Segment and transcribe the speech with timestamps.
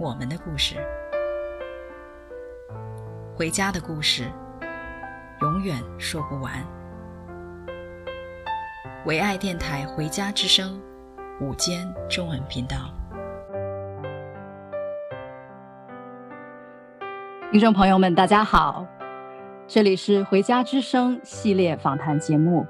[0.00, 0.76] 我们的故事，
[3.36, 4.24] 回家的故事，
[5.42, 6.54] 永远说不完。
[9.04, 10.80] 唯爱电台《回家之声》
[11.44, 12.76] 午间中文频道，
[17.52, 18.86] 听众朋友们，大家好，
[19.66, 22.66] 这里是《回家之声》系列访谈节目。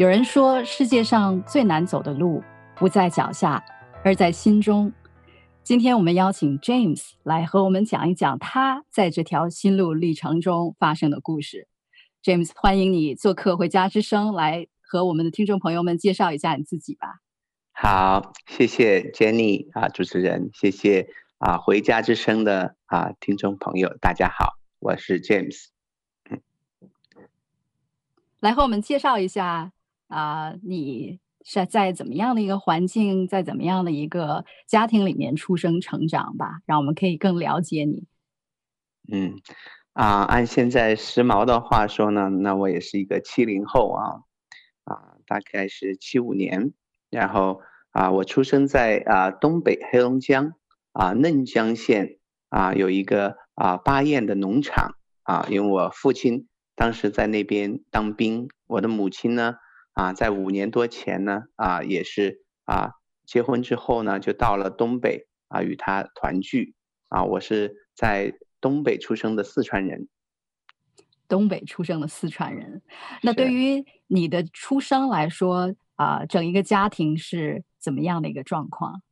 [0.00, 2.42] 有人说，世界上最难走的路，
[2.74, 3.62] 不在脚下，
[4.02, 4.92] 而在心中。
[5.70, 11.68] 今天我们邀请 James 来和我们讲一讲他在这条心路历程中发生的故事。
[12.24, 17.20] James，欢迎你做客《回家之声》，来和我们的听众朋友们介绍一下你自己吧。
[17.70, 25.66] 好，谢谢 Jenny 啊，主持人，谢谢啊，《回家之声》的啊听众朋友，大家好，我是 James。
[26.28, 26.40] 嗯，
[28.40, 29.70] 来和我们介绍一下
[30.08, 31.20] 啊，你。
[31.42, 38.04] 是在怎么样的一个环境，在怎么样的一个家庭里面出生成长吧，让我们可以更了解你。
[39.10, 39.36] 嗯，
[39.94, 44.20] 啊，按现在时髦的话说呢，那我也是一个七零后啊，
[44.84, 46.74] 啊，大概是七五年，
[47.08, 50.52] 然后啊，我出生在啊东北黑龙江
[50.92, 52.18] 啊嫩江县
[52.50, 59.56] 啊有一个啊巴彦的农场啊，因为我父亲当时在那边当兵，我的母亲呢。
[60.00, 62.92] 啊，在五年多前呢，啊，也是啊，
[63.26, 66.74] 结婚之后呢，就到了东北啊，与他团聚。
[67.08, 70.08] 啊，我是在东北出生的四川人。
[71.28, 72.80] 东北出生的四川人，
[73.22, 79.02] 那对于你的出生来说，啊，整一个家庭是怎么样的一个状况？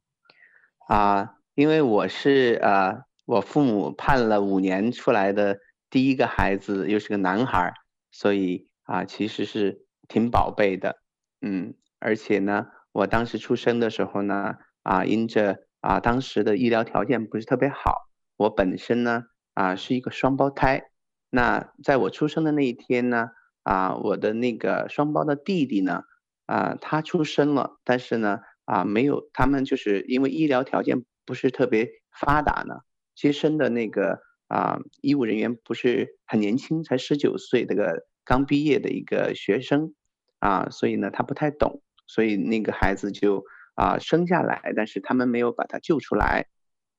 [0.87, 5.59] 啊，因为我是呃，我父母盼了五年出来的
[5.91, 7.75] 第一个孩子，又是个男孩，
[8.11, 9.85] 所以啊，其实是。
[10.09, 10.97] 挺宝贝的，
[11.41, 19.25] 嗯，而且呢，我当时出生的时候呢，啊，因着啊当时的医疗条件不是特别好，我本身呢，
[19.55, 20.91] 啊是一个双胞胎，
[21.31, 23.29] 那在我出生的那一天呢，
[23.63, 26.05] 啊，我的那个双胞的弟弟呢，
[26.47, 32.81] 啊，他出生了，但是呢，啊，没有，他们就是因为医疗条件不是特别发达呢，
[33.15, 39.95] 接生的那个啊医务人员不是很年轻，才十九岁，这个刚毕业的一个学生。
[40.41, 43.43] 啊，所以呢，他不太懂，所以那个孩子就
[43.75, 46.47] 啊生下来，但是他们没有把他救出来，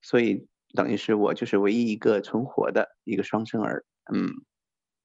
[0.01, 4.28] 所以等于是我就是唯一一个存活的一个双生儿，嗯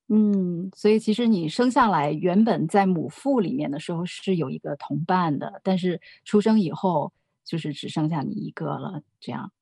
[0.09, 7.13] 嗯，所以其实你生下来原本在母腹里面的时候是有一个同伴的，但是出生以后
[7.45, 9.53] 就是只剩下你一个了，这样。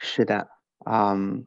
[0.00, 0.48] 是的，
[0.90, 1.44] 嗯，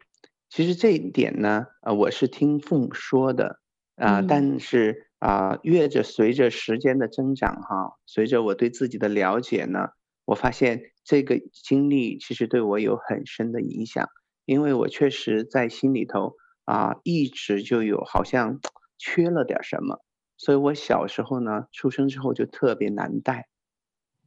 [0.50, 3.60] 其实这一点呢，呃，我是听父母说的，
[3.98, 5.04] 啊，嗯，但是。
[5.20, 9.88] 啊，越着随着时间的增长，哈，随着我对自己的了解呢，
[10.26, 14.08] 我发现这个经历其实对我有很深的影响，
[14.46, 16.34] 因为我确实在心里头
[16.66, 18.60] 啊，一直就有好像
[19.00, 20.02] 缺了点什么，
[20.38, 23.48] 所以我小时候呢，出生之后就特别难带。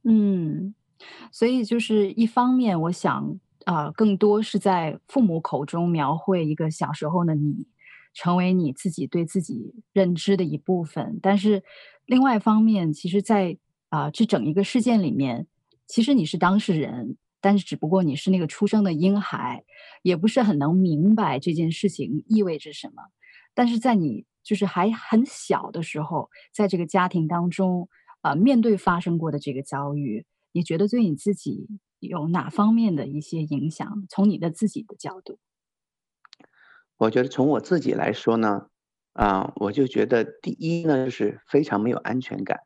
[0.03, 0.75] 嗯，
[1.31, 7.70] 所以就是一方面，我想啊，更多是在父母口中描绘一个小时候的你。
[8.13, 11.63] 成为你自己对自己认知的一部分，但是
[12.05, 13.57] 另外一方面，其实在，
[13.89, 15.47] 啊这整一个事件里面，
[15.87, 19.63] 其实你是当事人，但是只不过你是那个出生的婴孩，
[20.01, 23.03] 也不是很能明白这件事情意味着什么。
[23.53, 27.87] 但是在你就是还很小的时候，在这个家庭当中
[28.21, 31.67] 啊、面对发生过的这个遭遇，你觉得对你自己
[31.99, 34.05] 有哪方面的一些影响？
[34.09, 35.39] 从你的自己的角度。
[37.01, 38.67] 我觉得从我自己来说呢，
[39.13, 42.59] 啊，我就觉得第一呢，就是非常没有安全感，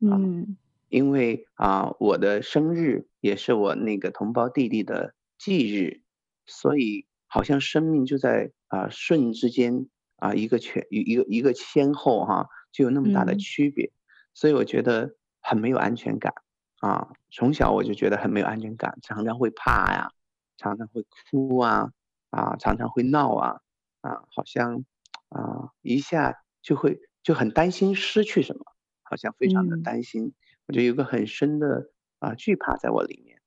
[0.00, 0.58] 嗯，
[0.90, 6.02] 因为啊，我的生日也是我那个同胞弟弟的忌日，
[6.44, 9.86] 所以好像生命就在啊瞬之间
[10.16, 13.90] 啊一个全一一个一个先后哈，就有那么大的区别，
[14.34, 16.34] 所以我觉得很没有安全感
[16.80, 20.10] 啊，从小我就觉得很没有安全感，常常会怕呀，
[20.58, 21.92] 常常会哭啊，
[22.28, 23.62] 啊，常常会闹啊。
[24.00, 24.84] 啊，好像
[25.28, 28.64] 啊，一下就会就很担心失去什么，
[29.02, 30.34] 好像非常的担心，嗯、
[30.66, 33.40] 我就有个很深的啊惧怕在我里面。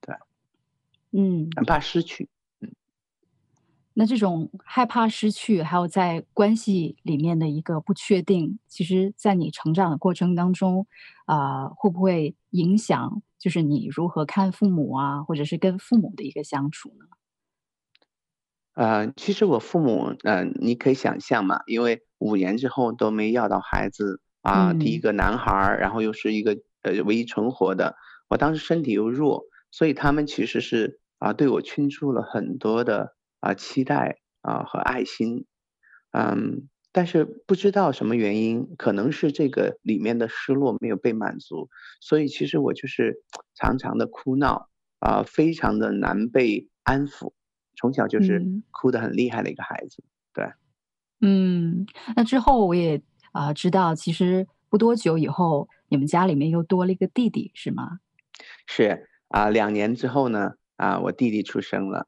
[0.00, 0.14] 对，
[1.12, 2.28] 嗯，很怕失去。
[2.60, 2.72] 嗯，
[3.94, 10.86] 那这种害怕失去，还有在关系里面的一个不确定，其实，在你成长的过程当中，
[11.26, 17.06] 啊、呃，会不会影响，就是你如何看父母啊，或者是跟父母的一个相处呢？
[18.74, 27.96] 呃，其实我父母，呃，你可以想象嘛，因为五年之后都没要到孩子啊、呃，第一个男孩，然后又是一个呃唯一存活的，
[28.28, 35.46] 我当时身体又弱，所以他们其实是啊、呃、对我倾注了很多的啊、呃、期待啊、呃、和爱心，
[36.12, 41.68] 嗯，但是不知道什么原因，可能是这个里面的失落没有被满足，
[42.00, 43.22] 所以其实我就是
[43.54, 44.68] 常常的哭闹
[45.00, 47.32] 啊、呃，非常的难被安抚。
[47.80, 50.52] 从小就是哭得很厉害的一个孩子，嗯、对，
[51.22, 53.00] 嗯，那之后我也
[53.32, 58.00] 啊、呃、知道，其实不多久以后，你们家里面又多了一个弟弟，是吗？
[58.66, 62.06] 是啊、呃，两年之后呢，啊、呃，我弟弟出生了，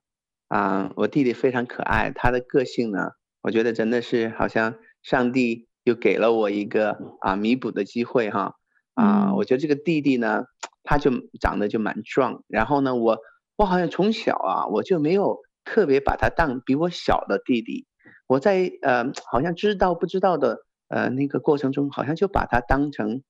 [0.49, 6.91] 啊、呃，我弟弟非常可爱，他的个性呢，我觉得真的是好像上帝又给了我一个
[7.23, 8.57] 啊、呃、弥补的机会哈，
[8.93, 10.45] 啊、我觉得这个弟弟呢，
[10.83, 11.11] 他就
[11.41, 13.19] 长得就蛮壮，然后呢，我
[13.57, 15.41] 我好像从小啊，我就没有。
[15.65, 17.87] 特别把他当比我小的弟弟，
[18.27, 23.23] 我在呃好像知道不知道的呃那个过程中，好像就把他当成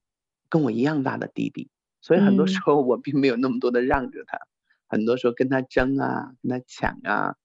[0.49, 1.70] 跟我一样大的弟弟，
[2.00, 4.49] 所以很多时候我并没有那么多的让着他，嗯、
[4.88, 7.37] 很多时候跟他争啊，跟他抢啊，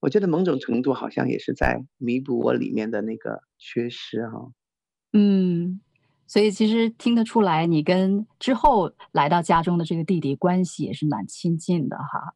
[0.00, 4.46] 我觉得某种程度好像也是在弥补我里面的那个缺失哈、啊。
[5.12, 5.80] 嗯，
[6.26, 12.34] 所以其实听得出来，你跟之后来到家中的这个弟弟关系也是蛮亲近的哈。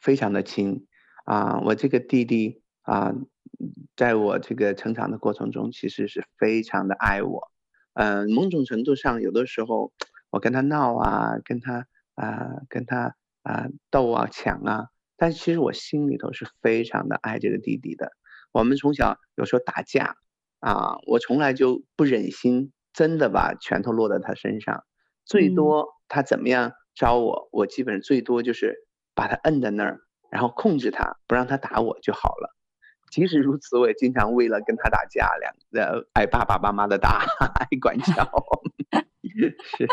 [0.00, 0.86] 非常的亲
[1.24, 3.12] 啊，我这个弟弟啊，
[3.96, 7.50] 在我这个成长的过程中，其实是非常的爱我。
[7.94, 9.92] 嗯、呃，某种程度上，有的时候
[10.30, 14.86] 我跟他闹啊，跟他啊，跟他啊斗啊抢啊，
[15.16, 18.12] 但其实我心里头是非常的爱这个弟弟的。
[18.52, 20.14] 我们从小有时候打架
[20.60, 24.84] 啊，我从来就不忍心真的把拳头落在他身上，
[25.24, 28.87] 最多他怎么样招我，我基本上最多就是。
[29.18, 29.98] 把他摁在那儿，
[30.30, 32.54] 然后控制他，不让他打我就好了。
[33.10, 37.24] 即使如此，我也经常为了跟他打架，两个挨爸爸妈妈的打，
[37.58, 38.12] 挨管教。
[39.76, 39.88] 是。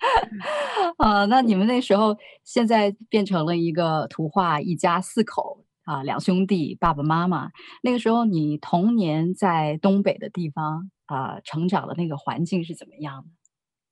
[0.96, 7.50] 啊，那你们那时候现在变成了一个图画，一家四口啊，两兄弟，爸爸妈妈。
[7.82, 13.26] 那个时候你童年在东北的地方啊，成长的那个环境是怎么样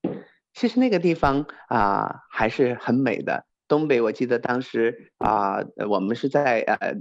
[0.02, 0.10] 的？
[0.54, 3.44] 其实那个地方啊，还是很美的。
[3.70, 6.96] 东北，我记得当时啊、呃，我们是在呃，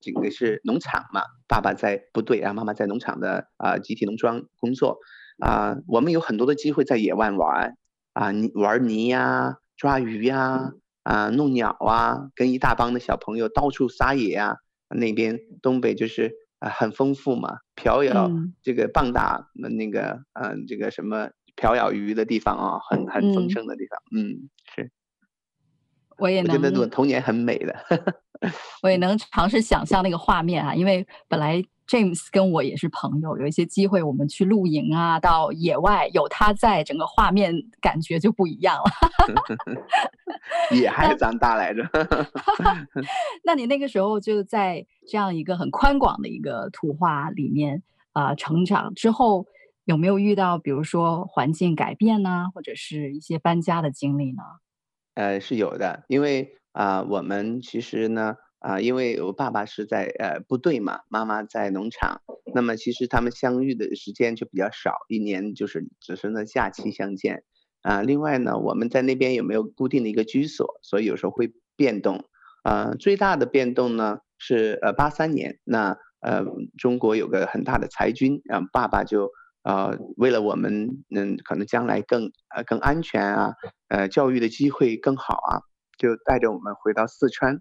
[0.00, 4.98] 这个是农场嘛，爸爸在部队，然后妈妈在农场的啊、呃、集体农庄工作。
[5.38, 7.76] 啊、呃，我们有很多的机会在野外玩
[8.14, 10.72] 啊，泥玩泥呀，抓鱼呀，
[11.04, 14.56] 啊，弄鸟啊，跟一大帮的小朋友到处撒野啊，
[14.88, 18.28] 那边东北就是啊、呃、很丰富嘛，瓢舀
[18.60, 24.90] 这个棒打那个嗯、呃、这个什么瓢舀鱼的地方啊，很很丰盛的地方，嗯，嗯是。
[26.18, 27.74] 我也能我觉得我童年很美的，
[28.82, 38.84] 我也能尝试想象那个画面啊，因为本来 James 跟我也是朋友，有一些机会我们去露营啊，到野外有他在，整个画面感觉就不一样了。
[40.74, 41.88] 野孩子长大来着。
[43.44, 47.82] 那你那个时候就在这样一个很宽广的一个图画里面
[48.12, 49.46] 啊、呃、成长之后，
[49.84, 54.42] 有没有遇到比如说环境改变呢、啊，或者是一些搬家的经历呢？
[55.16, 62.20] 呃，是有的，因为啊、我们其实呢，啊、因为我爸爸是在呃部队嘛，妈妈在农场，
[62.54, 67.44] 那么其实他们相遇的时间就比较少，一年就是只是那假期相见
[67.80, 72.26] 啊、另外呢，我们在那边有没有固定的一个居所，所以有时候会变动。
[72.62, 76.44] 啊、呃，最大的变动呢是呃八三年，那呃
[76.76, 79.30] 中国有个很大的裁军，然后爸爸就。
[79.66, 83.54] 呃，为了我们能可能将来更呃更安全啊，
[83.88, 85.62] 呃教育的机会更好啊，
[85.98, 87.60] 就带着我们回到四川，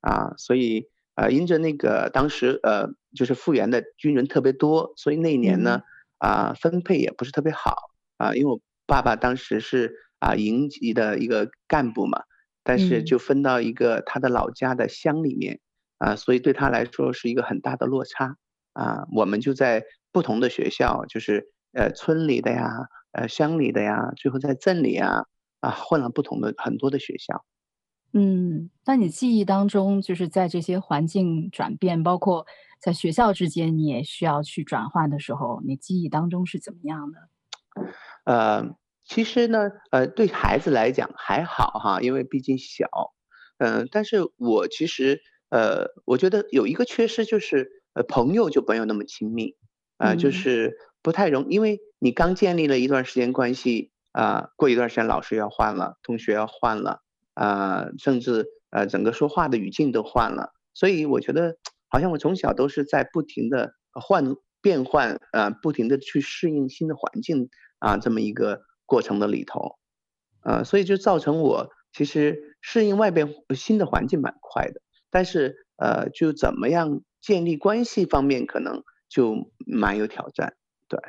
[0.00, 5.82] 啊，所以呃因着那个当时呃就是复员的军人特别多，所以那一年呢
[6.18, 7.74] 啊分配也不是特别好
[8.16, 12.22] 啊，因为我爸爸当时是啊营级的一个干部嘛，
[12.62, 15.60] 但是就分到一个他的老家的乡里面
[15.98, 18.36] 啊，所以对他来说是一个很大的落差。
[18.72, 19.84] 啊，我们就在。
[20.14, 22.70] 不同的学校，就是呃村里的呀，
[23.10, 25.24] 呃乡里的呀，最后在镇里呀，
[25.64, 27.44] 啊换了不同的很多的学校。
[28.12, 32.46] 嗯，那你记忆当中，就是在这些环境转变，包括
[32.80, 37.18] 在学校之间，你也需要去转换的时候，你记忆当中是怎么样的？
[38.24, 42.86] 呃，其实呢，呃对孩子来讲还好哈，因为毕竟小，
[43.58, 49.56] 嗯、呃，但是我其实呃，我觉得有一个缺失就是呃，朋友就没有那么亲密
[49.96, 57.00] 啊、呃，就是不太容，因为你刚建立了一段时间关系啊、过一段时间老师要换了，同学要换了
[57.34, 61.56] 啊、甚至呃整个说话的语境都换了，所以我觉得
[61.88, 67.48] 好像我从小都是在不停的换变换、呃，不停的去适应新的环境
[67.80, 69.76] 啊、这么一个过程的里头。
[70.42, 74.80] 呃，所以就造成我其实适应外边新的环境蛮快的，
[75.10, 80.54] 但是呃，就怎么样建立关系方面可能就蛮有挑战，
[80.88, 81.00] 对。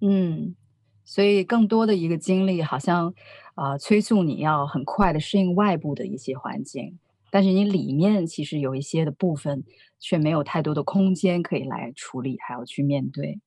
[0.00, 0.56] 嗯，
[1.04, 3.14] 所以更多的一个经历好像
[3.54, 6.98] 啊、呃，催促你要很快的适应外部的一些环境，
[7.30, 9.64] 但是你里面其实有一些的部分
[10.00, 13.40] 却没有太多的空间可以来处理，还要去面对。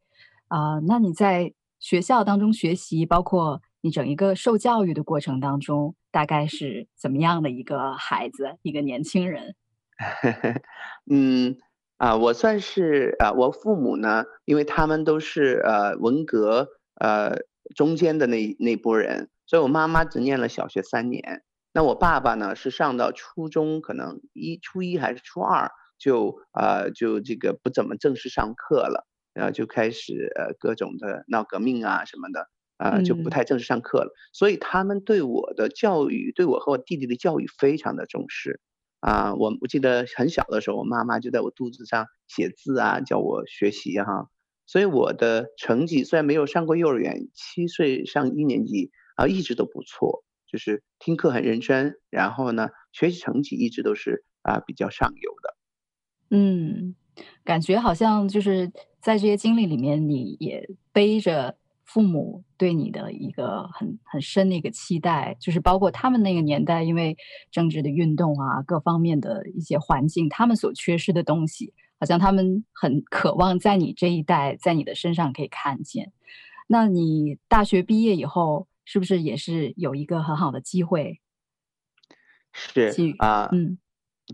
[0.47, 3.61] 啊、那你在学校当中学习，包括。
[3.81, 9.55] 你整一个受教育的过程当中，大概是怎么样的一个孩子，一个年轻人？
[11.09, 11.55] 嗯
[11.97, 16.67] 啊，我算是啊，我父母呢，因为他们都是呃文革
[16.99, 17.37] 呃
[17.75, 21.43] 中间的那那波人，所以我妈妈只念了小学三年。
[21.73, 32.49] 那我爸爸呢，是上到初中，可能一初一还是初二就呃就这个不怎么正式上课了，然后就开始呃各种的闹革命啊什么的。
[32.77, 38.61] 啊、呃，就不太正式上课了，嗯，所以他们对我的教育，对我和我弟弟的教育非常的重视。
[38.99, 44.29] 啊，我我记得很小的时候，我妈妈就在我肚子上写字啊，教我学习哈。
[44.67, 55.57] 所以我的成绩虽然没有上过幼儿园，七岁上一年级啊，一直都不错，就是听课很认真，然后呢，学习成绩一直都是啊比较上游的。
[56.29, 56.93] 嗯，
[57.43, 58.71] 感觉好像就是
[59.01, 61.57] 在这些经历里面，你也背着。
[61.87, 67.15] 父母对你的一个很很深的一个期待，就是包括他们那个年代，因为
[67.49, 76.11] 政治的运动啊，各方面的一些环境，他们所缺失的东西，好像他们很渴望在你这一代，在你的身上可以看见。
[76.67, 81.21] 那你大学毕业以后，是不是也是有一个很好的机会？
[82.51, 83.77] 是啊、呃，嗯，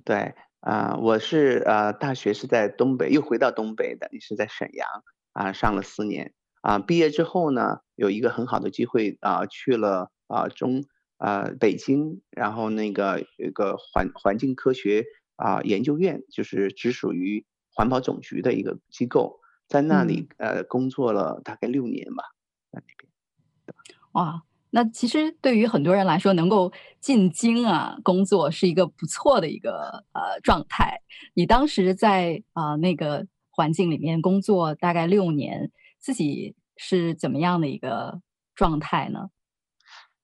[0.03, 4.87] 对啊、呃，我是呃大学是在东北，又回到东北的，你是在沈阳
[5.33, 6.33] 啊、呃，上了四年。
[6.61, 10.85] 啊，毕业之后呢，有一个很好的机会啊，去了啊中
[11.17, 15.03] 啊北京，然后那个一个环环境科学
[15.35, 22.23] 啊研究院，就是直属于环保总局的一个机构，在那里呃工作了大概六年吧，
[22.71, 23.75] 在那边。
[24.13, 31.01] 哇，那其实对于很多人来说，能够进京啊工作是一个不错的一个呃状态。
[31.33, 35.71] 你当时在啊、呃、那个环境里面工作大概六年。
[36.03, 38.19] 自己是怎么样的一个
[38.55, 39.29] 状态呢？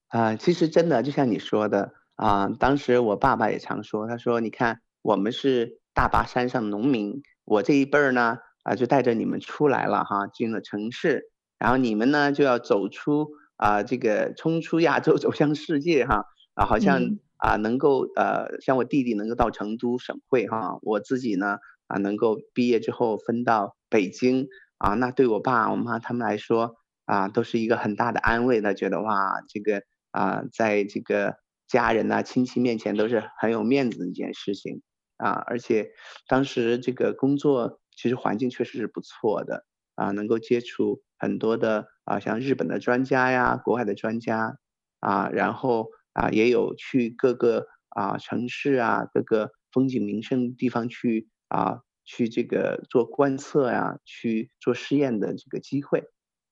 [0.10, 17.02] 啊、呃，其实真的就像你说的啊、呃，当时我爸爸也常说，他说：“你看，我们是大巴山上农民，我这一辈儿呢，啊、呃，就带着你们出来了哈，进了城市，然后你们呢就要走出啊、呃，这个冲出亚洲， 走向世界哈，啊，好像
[17.38, 24.48] 啊、能够呃，像我弟弟能够到成都省会哈，我自己呢啊能够毕业之后分到北京。”
[24.80, 28.62] 啊，那对我爸我妈他们来说啊，都是一个很大的安慰。
[28.62, 31.36] 他觉得哇，这个啊，在这个
[31.68, 34.82] 家人呐、亲戚面前都是很有面子的一件事情
[35.20, 35.44] 啊。
[35.46, 35.92] 而且
[36.28, 44.58] 当时这个工作其实环境确实是不错的啊，能够接触很多的啊，像日本的专家呀、国外的专家
[45.00, 51.82] 啊，然后啊，也有去各个啊城市啊、各个风景名胜地方去啊。
[52.12, 56.06] 去这个做观测呀、啊，去做试验的这个机会，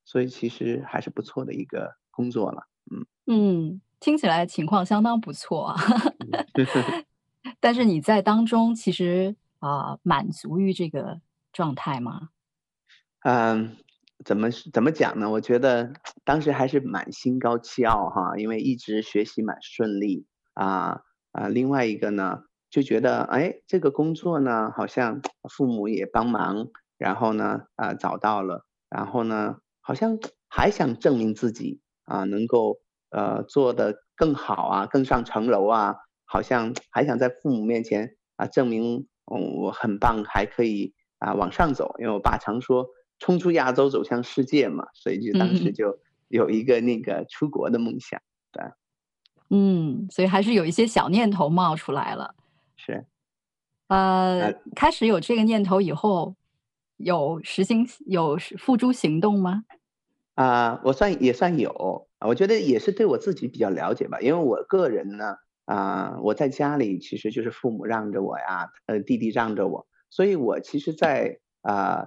[0.05, 2.61] 所以其实还是不错的一个工作了。
[2.91, 5.75] 嗯嗯，听起来情况相当不错啊。
[7.59, 11.21] 但是你在当中其实啊、满足于这个
[11.51, 12.29] 状态吗？
[13.23, 13.77] 嗯，
[14.23, 15.29] 怎么怎么讲呢？
[15.29, 21.47] 我觉得当时还是蛮心高气傲哈，因为一直学习蛮顺利啊啊。
[21.47, 22.43] 另外一个呢。
[22.69, 35.95] 就觉得哎，这个工作呢，好像父母也帮忙，然后呢，啊、找到了，然后呢，好像还想证明自己啊、能够呃做得更好啊，更上层楼啊，
[36.27, 41.95] 好像还想在父母面前啊、呃、证明，嗯，我很棒，还可以啊、呃、往上走。
[41.97, 42.85] 因为我爸常说，
[43.17, 48.63] 冲出亚洲，走向世界嘛，所以就当时就有一个那个出国的梦想，对。
[49.49, 52.35] 嗯，所以还是有一些小念头冒出来了。
[52.75, 53.05] 是，
[53.87, 56.35] 呃，开始有这个念头以后，
[56.97, 59.63] 有实行有付诸行动吗？
[60.35, 65.37] 啊、呃，我算也算有，我觉得也是对我自己比较了解吧，因为我个人呢，
[65.67, 72.05] 啊、我在家里其实就是父母让着我呀，呃，弟弟让着我，所以我其实在，啊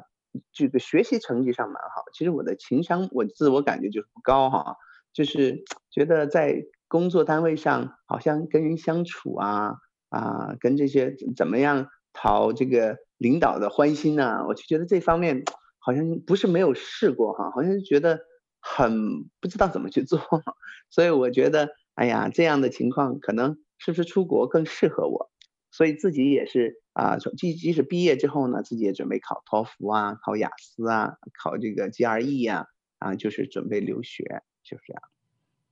[0.51, 2.05] 这个学习成绩上蛮好。
[2.15, 4.77] 其实我的情商，我自我感觉就是不高哈，
[5.13, 9.75] 就是觉得在工作单位上，好像跟人相处啊
[10.09, 15.43] 啊，跟这些怎么样讨这个领导的欢心呢、我就觉得这方面
[15.79, 18.21] 好像不是没有试过哈，好像觉得
[18.59, 20.19] 很不知道怎么去做，
[20.89, 21.69] 所以我觉得。
[22.01, 25.31] 哎呀，这样的情况可能是不是出国更适合我？
[25.71, 32.65] 所以自己也是啊，从即即使毕业之后呢，自己也准备考托福啊，考雅思啊，考这个 GRE 呀，
[33.01, 34.25] 啊，就是准备留学，
[34.65, 35.03] 就是这样。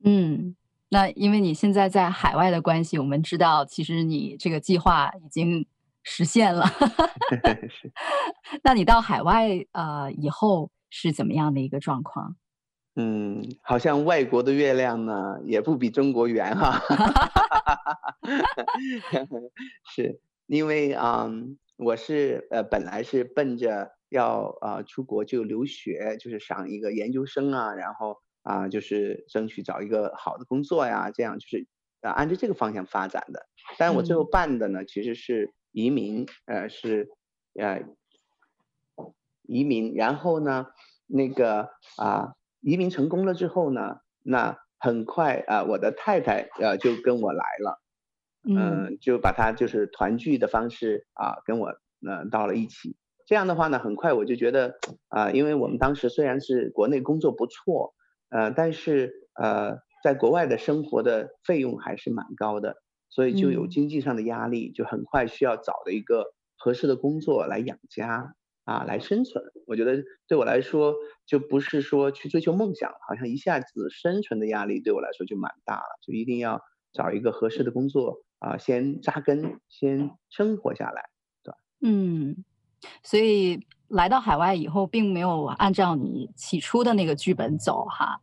[0.05, 0.55] 嗯，
[0.91, 5.67] 那因为你现在在海外的关系，我们知道其实你这个计划已经
[6.03, 6.67] 实现了。
[7.73, 7.91] 是。
[8.63, 12.37] 那你到海外呃以后是怎么样的一个状况？
[13.01, 16.81] 嗯，好像外国的月亮呢，也不比中国圆哈。
[19.95, 31.69] 是因为嗯，我是呃本来是奔着要呃出国就留学，就是上一个研究生啊，然后啊、呃、就是争取找一个好的工作呀，这样就是
[32.01, 33.47] 呃按照这个方向发展的。
[33.79, 37.11] 但我最后办的呢，其实是移民，呃是
[37.55, 37.85] 呃
[39.43, 40.67] 移民，然后呢
[41.07, 42.35] 那个啊。
[42.61, 47.81] 移民成功了之后呢，那很快啊、呃，我的太太呃就跟我来了，
[48.49, 51.69] 嗯、呃，就把她就是团聚的方式啊、呃、跟我
[52.07, 52.97] 呃到了一起。
[53.27, 54.79] 这样的话呢，很快我就觉得
[55.09, 57.95] 啊、呃，因为我们当时虽然是国内工作不错，
[58.31, 62.77] 呃，但是呃在国外的生活的费用还是蛮高的，
[63.11, 68.35] 所以就有经济上的压力，嗯、就很快需要找的一个合适的工作来养家。
[68.69, 76.61] 啊，来生存，我觉得对我来说就不是说去追求梦想，好像一下子生存的压力对我来说就蛮大了，就一定要
[76.93, 81.09] 找一个合适的工作啊，先扎根，先生活下来，
[81.43, 81.59] 对吧？
[81.81, 82.45] 嗯，
[83.03, 88.21] 所以来到海外以后，并没有按照你起初的那个剧本走哈。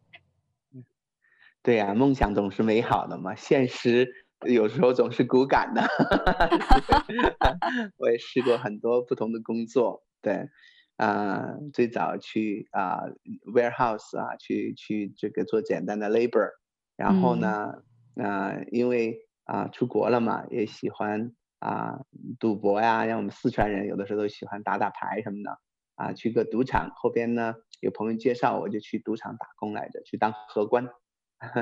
[1.64, 4.08] 对呀，梦想总是美好的嘛，现实
[4.46, 5.82] 有时候总是骨感的。
[7.98, 10.04] 我也试过很多不同的工作。
[10.26, 10.50] 对，
[10.98, 13.14] 啊、呃，最早去啊、呃、
[13.54, 16.50] warehouse 啊，去去这个做简单的 labor，
[16.96, 17.84] 然后呢，啊、
[18.16, 22.06] 嗯呃，因为啊、呃、出国了嘛，也喜欢啊、呃、
[22.40, 25.52] 赌博呀，像我们四川人有的时候都喜欢打打牌什么的，
[25.94, 30.90] 啊、呃，去个赌场，后边呢有朋友介绍，我就去赌场打工来着，去当荷官。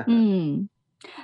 [0.06, 0.70] 嗯，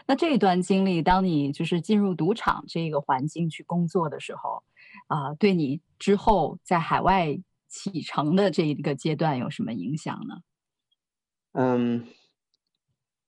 [0.07, 4.63] 那这一段经历，当你就是进入赌场这个环境去工作的时候。
[5.11, 7.37] 啊、对你之后在海外
[7.69, 10.37] 启程的这一个阶段有什么影响呢？
[11.51, 12.07] 嗯，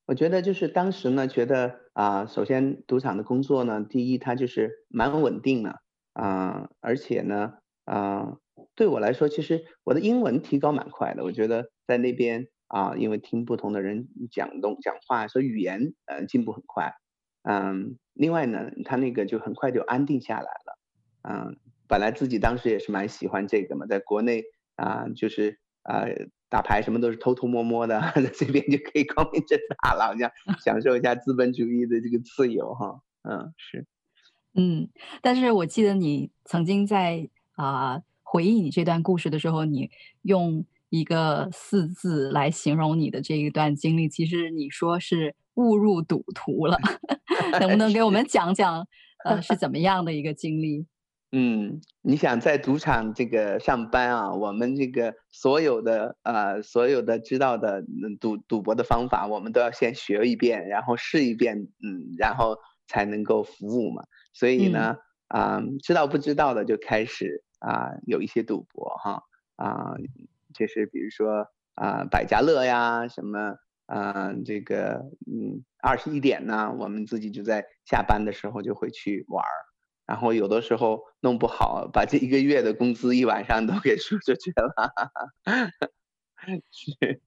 [0.07, 5.81] 我觉得就是当时呢，觉得啊、首先赌场的工作呢，第一它就是蛮稳定的
[6.13, 8.37] 啊、而且呢，啊、
[8.77, 11.25] 对我来说，其实我的英文提高蛮快的。
[11.25, 16.95] 我觉得在那边啊、因为听不同的人讲东讲话，所以语言呃进步很快。
[17.43, 20.79] 嗯，另外呢，他那个就很快就安定下来了。
[21.23, 21.57] 嗯。
[21.93, 24.45] 本来自己当时也是蛮喜欢这个嘛，在国内
[24.77, 30.33] 啊、呃，就是啊、呃、打牌什么都是偷偷摸摸的， 在这边就可以光明正大了，好像
[30.65, 33.03] 享受一下资本主义的这个自由哈。
[33.25, 33.85] 嗯，是，
[34.55, 34.89] 嗯，
[35.21, 39.91] 但是我记得你曾经在啊、呃、回忆你这段故事的时候，你
[40.23, 46.79] 用一个四字来形容你的这一段经历，其实你说是误入赌徒了，
[47.61, 48.87] 能不能给我们讲讲
[49.27, 50.87] 呃是怎么样的一个经历？
[51.35, 54.35] 嗯，你想在赌场这个上班啊？
[54.35, 57.83] 我们这个所有的呃，所有的知道的
[58.21, 64.05] 赌赌博的方法，我们都要先学一遍，然后试一遍，嗯，然后才能够服务嘛。
[64.35, 69.23] 所以呢，啊、嗯呃，知道不知道的就开始啊、呃，有一些赌博哈
[69.57, 69.97] 啊、呃，
[70.53, 79.72] 就是比如说啊、呃，百家乐呀，什么啊、呃，这个嗯，二十一点呢，我们自己就在下班的时候就会去玩儿。
[80.13, 84.93] 然后有的时候弄不好，把这一个月的工资一晚上都给输出去了。
[86.71, 87.23] 是，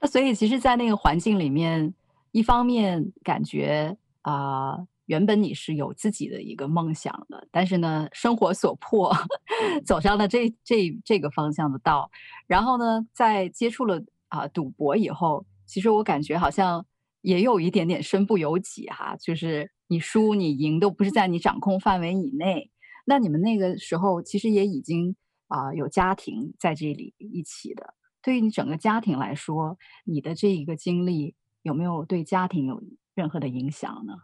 [0.00, 1.92] 那所以其实，在那个环境里面，
[2.30, 9.12] 一方面感觉啊、呃，原本你是有自己的一个梦想的，但是呢，生活所迫，
[9.84, 12.08] 走上了这这这个方向的道。
[12.46, 16.86] 然后呢，在接触了啊、呃、赌博以后，其实我感觉好像
[17.22, 19.68] 也有一点点身不由己哈，就是。
[19.88, 22.70] 你输你赢都不是在你掌控范围以内，
[23.04, 25.16] 那你们那个时候其实也已经
[25.48, 27.94] 啊、呃、有家庭在这里一起的。
[28.22, 32.82] 对于你整个家庭来说，你的这一个经历有没有对家庭有
[33.14, 34.14] 任何的影响呢？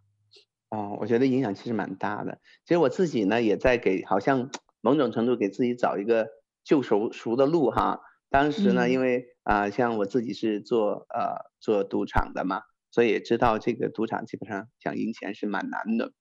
[0.70, 2.40] 哦，我觉得影响其实蛮大的。
[2.64, 6.26] 其实我自己呢，也在给，好像 某种程度给自己找一个
[6.64, 8.00] 救赎赎的路哈。
[8.30, 16.12] 当时呢，嗯、因为啊、呃，像我自己是做呃做赌场的嘛，所以也知道这个赌场基本上想赢钱是蛮难的。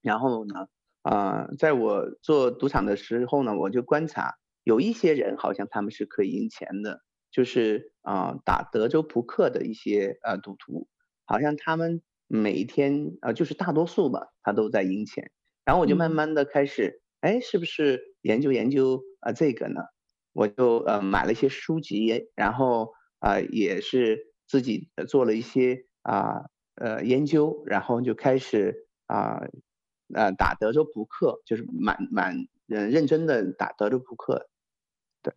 [0.00, 0.68] 然后呢，
[1.02, 10.88] 啊、呃，在我做赌场的时候呢，我就观察有一些人好像他们是可以赢钱的，就是啊、呃、打德州扑克的一些呃赌徒，
[11.26, 12.00] 好像他们。
[12.28, 15.30] 每一天啊、呃，就是大多数吧，他都在赢钱。
[15.64, 19.82] 然后我就慢慢的开始，哎、嗯，是不是研究研究啊、呃、这个呢？
[20.32, 22.90] 我就呃买了一些书籍，然后
[23.20, 29.40] 啊、呃、也是自己做了一些啊呃，呃研究，然后就开始啊
[30.14, 32.36] 呃，呃打德州扑克，就是蛮蛮
[32.68, 34.48] 嗯认真的打德州扑克。
[35.22, 35.34] 对，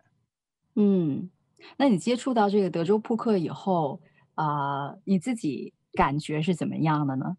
[0.75, 1.29] 嗯，
[1.77, 4.01] 那你接触到这个德州扑克以后
[4.35, 5.73] 啊、呃，你自己。
[5.91, 7.35] 感觉是怎么样的呢？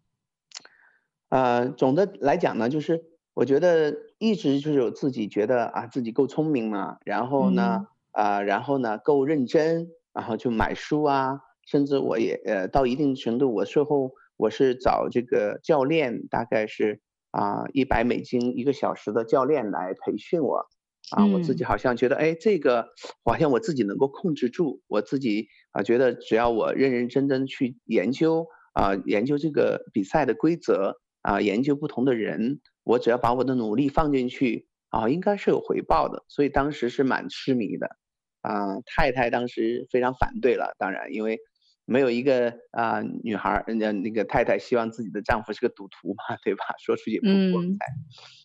[1.29, 3.01] 呃，总的来讲呢，就是
[3.33, 20.67] 我觉得一直就是有自己觉得啊，自己够聪明嘛，然后呢，啊、嗯呃，然后呢够认真，然后就买书啊，甚至我也呃到一定程度，我最后我是找这个教练，大概是啊一百美金一个小时的教练来培训我。
[21.09, 22.87] 啊，我自己好像觉得，哎，这个
[23.25, 36.23] 好像我自己能够控制住，我自己啊，觉得只要我认认真真去研究啊，研究这个比赛的规则啊，研究不同的人，我只要把我的努力放进去啊，应该是有回报的。
[36.29, 37.97] 所以当时是蛮痴迷的，
[38.41, 41.39] 啊，太太当时非常反对了，当然，因为
[41.85, 46.63] 没有一个啊女孩，人家那个太太希望自己的丈夫是个赌徒嘛，对吧？
[46.83, 47.95] 说出去不光彩，嗯，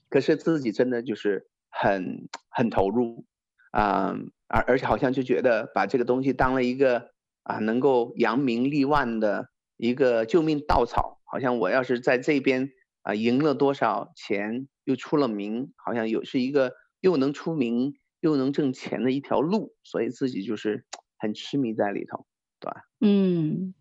[0.08, 1.48] 可是自己真的就是。
[1.78, 3.26] 很很投入，
[3.70, 4.16] 啊、呃，
[4.48, 7.10] 而而且好像就觉得把这个东西当了一个
[7.42, 12.70] 啊能够扬名立万的一个救命稻草，好像我要是在这边
[13.02, 20.86] 啊赢了多少钱，又出了名，好像有是一个又能出名又能挣钱的一条路，所以自己就是
[21.18, 22.26] 很痴迷在里头，
[22.60, 22.72] 对？
[23.00, 23.74] 嗯，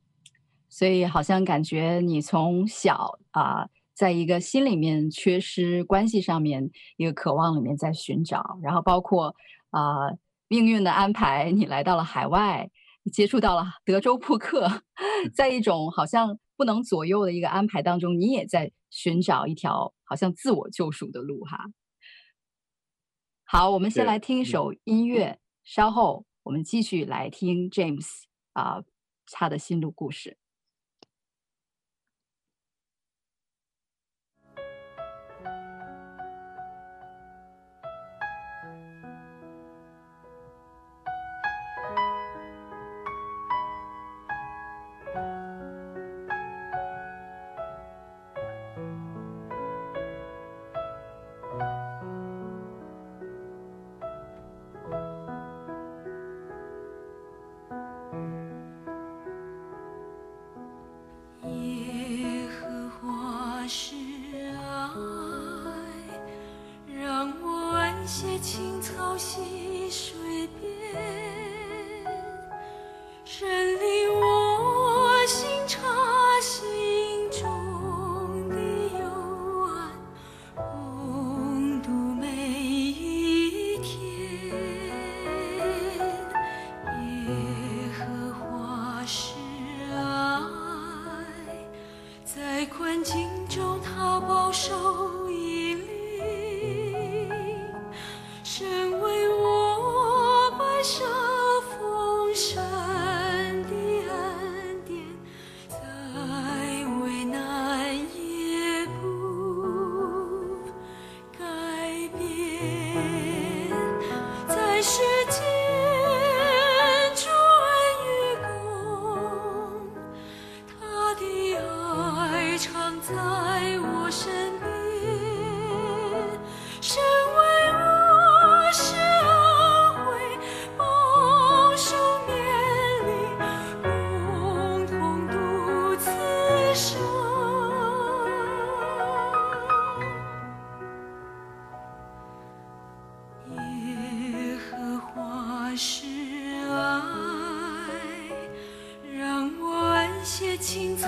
[0.69, 3.69] 所以好像感觉你从小啊。
[3.95, 9.33] 在一个心里面缺失关系上面一个渴望里面在寻找，然后包括
[9.69, 12.69] 啊、呃、命运的安排，你来到了海外，
[13.13, 14.81] 接触到了德州扑克，
[15.33, 21.57] 在一种好像不能左右的一个安排当中，你也在寻找一条好像自我救赎的路哈。
[23.45, 28.23] 好，我们先来听一首音乐，稍后我们继续来听 James
[28.55, 28.83] 啊、
[29.31, 30.37] 他的心路故事。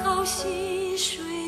[0.08, 1.47] 青草溪水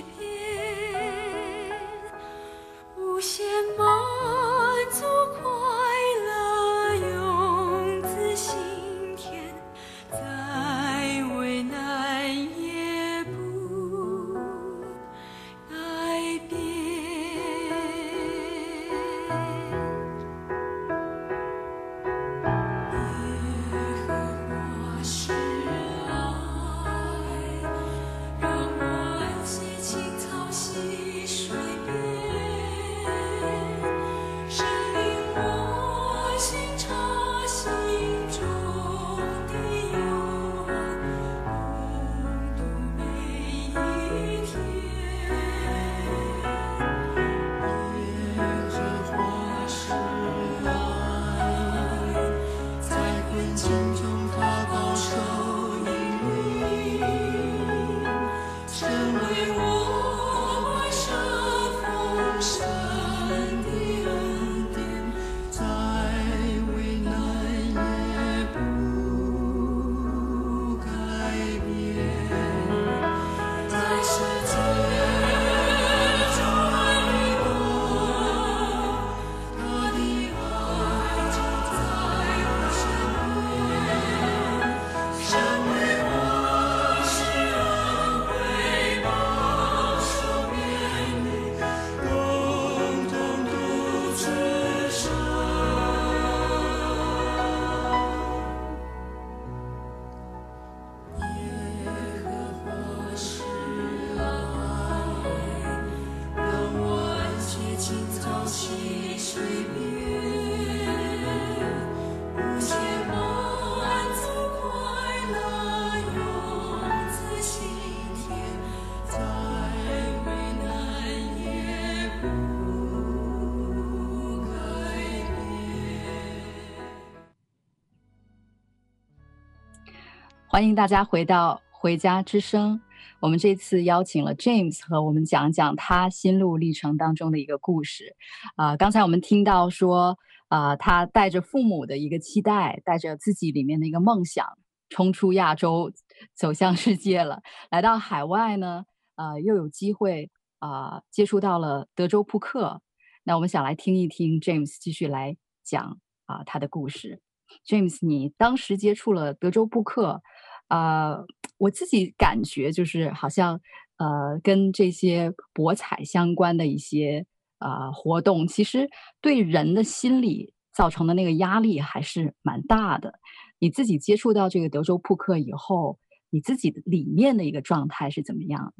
[130.59, 132.77] 欢迎大家回到《回家之声》。
[133.21, 138.13] 我们这次邀请了 James 和我们讲讲他心路历程当中的一个故事。
[138.57, 140.19] 啊、刚才我们听到说，
[140.49, 144.45] 啊、他带着父母的一个期待，带着自己里面的一个梦想，
[144.89, 145.93] 冲出亚洲，
[146.35, 147.41] 走向世界了。
[147.71, 148.83] 来到海外呢，
[149.15, 152.81] 呃，又有机会啊、接触到了德州扑克。
[153.23, 157.21] 那我们想来听一听 James 继续来讲啊、他的故事。
[157.65, 160.21] James，你当时接触了德州扑克。
[160.69, 161.25] 呃，
[161.57, 163.59] 我自己感觉就是好像，
[163.97, 167.25] 呃，跟这些博彩相关的一些
[167.57, 168.87] 呃活动，其实
[169.19, 173.19] 对人的心理造成的那个压力还是蛮大的。
[173.57, 175.97] 你自己接触到这个德州扑克以后，
[176.29, 178.73] 你自己里面的一个状态是怎么样？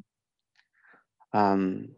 [1.32, 1.96] 嗯，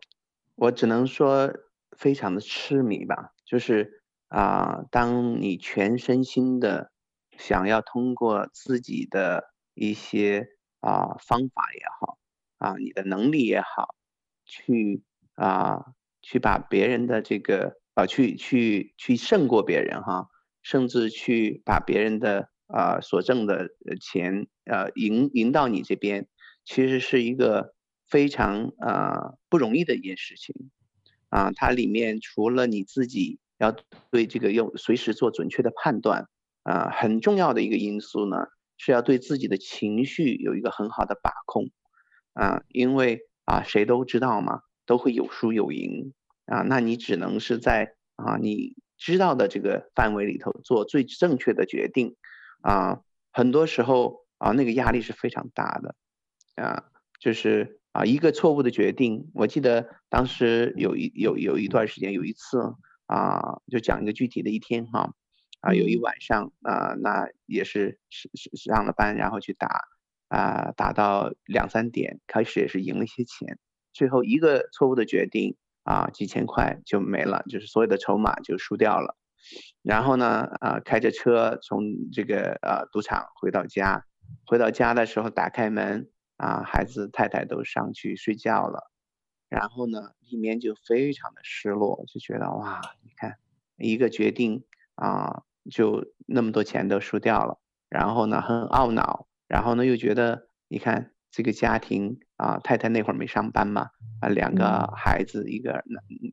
[0.56, 1.54] 我只能说
[1.97, 6.93] 非常的痴迷吧，就是啊、当你全身心的
[7.38, 9.51] 想要通过自己的。
[9.82, 10.48] 一些
[10.80, 12.20] 啊方法也好
[12.60, 13.96] 啊，你的能力也好，
[14.46, 15.02] 去
[15.34, 20.28] 啊去把别人的这个啊去去去胜过别人哈，
[20.62, 26.28] 甚至去把别人的啊所挣的钱呃赢赢到你这边，
[26.63, 27.74] 其实是一个
[28.08, 30.70] 非常啊不容易的一件事情
[31.30, 31.52] 啊。
[31.56, 33.76] 它里面除了你自己要
[34.12, 36.28] 对这个用随时做准确的判断
[36.62, 38.46] 啊，很重要的一个因素呢。
[38.84, 41.70] 是要对自己的情绪有一个很好的把控，
[42.34, 46.13] 啊，因为啊，谁都知道嘛，都会有输有赢。
[46.48, 52.15] 啊，那你只能是在啊你知道的这个范围里头做最正确的决定，
[52.62, 55.96] 啊，很多时候啊那个压力是非常大的，
[56.56, 56.86] 啊，
[57.20, 62.74] 就是啊一个错误的决定，我记得当时有一有有一段时间有一次
[63.06, 65.13] 啊，就讲一个具体的一天哈。
[65.76, 69.67] 有一晚上啊、呃，那也是是是上了班，然后去打
[70.28, 73.60] 啊、呃，打到两三点，开始也是赢了一些钱，
[73.93, 79.15] 最后一个错误的决定啊，几千块就没了，就是所有的筹码就输掉了。
[79.84, 84.06] 然后呢，啊，开着车从这个呃赌场回到家，
[84.47, 88.91] 回到家的时候打开门啊，孩子太太都上去睡觉了，
[89.47, 93.38] 然后呢，里面就非常的失落，就觉得哇，你看
[93.78, 94.63] 一个决定
[94.95, 95.43] 啊。
[95.69, 103.89] 就那么多钱都输掉了，然后呢，很懊恼，然后呢又觉得，你看这个家庭啊，太太那会儿没上班嘛，
[104.21, 105.84] 啊，两个孩子，一个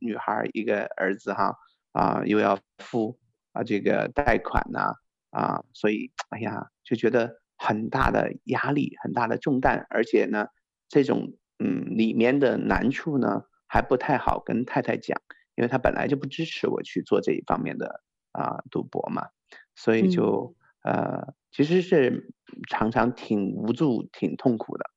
[0.01, 1.55] 女孩，一个儿子哈，
[1.93, 3.19] 啊，又要付
[3.53, 4.95] 啊这个贷款呐，
[5.31, 10.47] 啊，所以哎呀，就觉得很大的压力，很大的重担，而且呢，
[10.88, 15.21] 这种嗯里面的难处呢，还不太好跟太太讲，
[15.55, 18.03] 因为她本来就不支持我去做这一方面的。
[18.38, 19.27] 啊，赌博嘛，
[19.74, 22.31] 所以就、嗯、呃，其实是
[22.68, 24.90] 常常挺无助、挺痛苦的，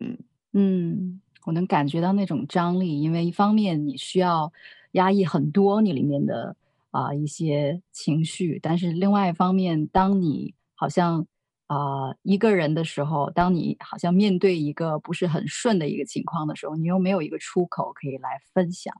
[0.00, 0.18] 嗯。
[0.52, 4.52] 嗯，我能感觉到那种张力，因为一方面你需要
[4.92, 6.56] 压抑很多你里面的
[6.90, 11.24] 啊、呃、一些情绪，但是另外一方面，当你好像
[11.66, 18.92] 啊、呃、一个人的时候，当你好像面对一个不是很顺的一个情况的时候，你又没有一个出口可以来分享，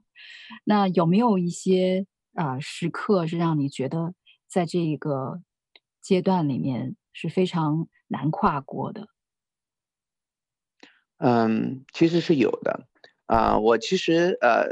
[0.63, 2.05] 那有没有一些？
[2.39, 4.13] 啊、时刻是让你觉得
[4.47, 5.41] 在这一个
[5.99, 9.09] 阶段里面是非常难跨过的。
[11.17, 12.87] 嗯，其实是有的。
[13.25, 14.69] 啊、我其实呃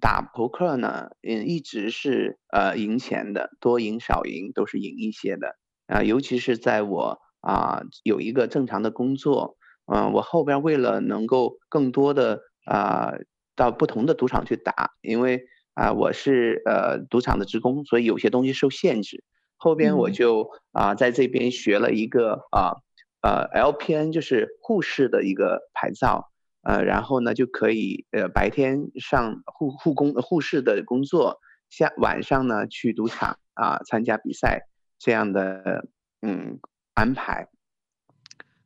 [0.00, 5.56] 打扑克呢，嗯，一直是呃赢钱的，多赢少赢都是赢一些的。
[5.88, 9.56] 啊、尤其是在我啊、有一个正常的工作，
[9.92, 13.14] 嗯、我后边为了能够更多的啊、
[13.56, 15.48] 到不同的赌场去打，因为。
[15.74, 19.24] 啊，我是呃赌场的职工，所以有些东西受限制。
[19.56, 22.82] 后边我就啊在这边学了一个啊
[23.22, 26.30] 呃 LPN，就是护士的一个牌照，
[26.62, 31.38] 呃，然后呢就可以呃白天上护护工护士的工作，
[31.70, 34.66] 下晚上呢去赌场啊参加比赛
[34.98, 35.88] 这样的
[36.20, 36.58] 嗯
[36.94, 37.48] 安排。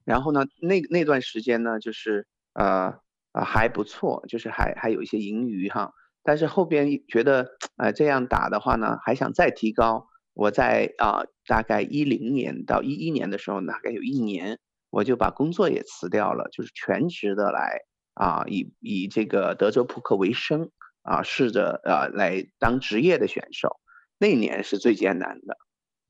[0.04, 2.94] 然后呢那那段时间呢就是呃
[3.32, 5.92] 呃还不错，就是还还有一些盈余哈。
[6.26, 10.08] 但是后边觉得，呃，这样打的话呢，还想再提高。
[10.34, 14.58] 我在啊、大概一零年到一一年的时候，大概有一年，
[14.90, 17.78] 我就把工作也辞掉了，就是全职的来
[18.12, 20.70] 啊，以以这个德州扑克为生
[21.02, 23.80] 啊，试着啊来当职业的选手。
[24.18, 25.56] 那一年是最艰难的。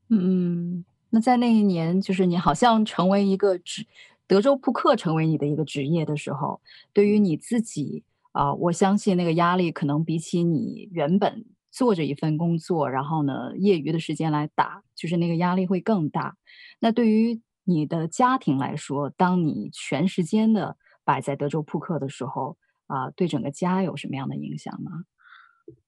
[0.09, 3.87] 嗯，那在那一年，就是你好像成为一个职
[4.27, 6.61] 德州扑克成为你的一个职业的时候，
[6.93, 8.03] 对于你自己。
[8.37, 16.37] 啊，我相信那个压力可能比起你原本做着一份工作，然后呢，业余的时间来打，就是那个压力会更大。
[16.79, 25.05] 那对于你的家庭来说，当你全时间的摆在德州扑克的时候，啊、对整个家有什么样的影响吗？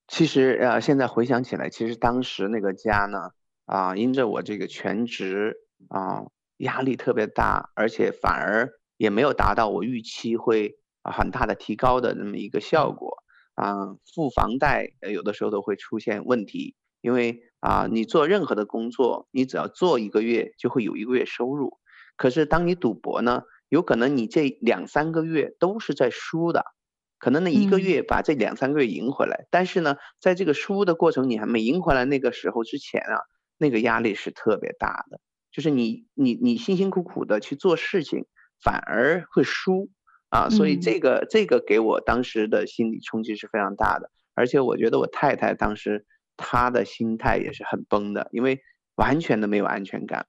[0.07, 3.19] 其实呃，现在回想起来，其实当时那个家呢，
[3.67, 5.55] 啊、因着我这个全职
[5.89, 6.25] 啊、
[6.57, 10.79] 压力特别大，而且反而也没有达到我预期会
[11.11, 13.19] 很大的提高的那么一个效果
[13.55, 21.79] 啊、呃，付房贷有的时候都会出现问题，因为啊、呃，你做任何的工作，你只要做一个月就会有一个月收入，
[22.17, 26.65] 可是当你赌博呢，有可能你这两三个月都是在输的。
[27.21, 33.19] 可能那一个月把这两三个月赢回来，嗯、但是呢，在这个输的过程，你还没赢回来那个时候之前啊，
[33.57, 35.19] 那个压力是特别大的。
[35.51, 38.27] 就是你你你辛辛苦苦的去做事情，
[38.63, 39.89] 反而会输
[40.29, 44.11] 啊，所以这个、嗯、这个给我当时的心理冲击是非常大的。
[44.35, 48.61] 而且我觉得我太太当时她的心态也是很崩的，因为
[48.95, 50.27] 完全的没有安全感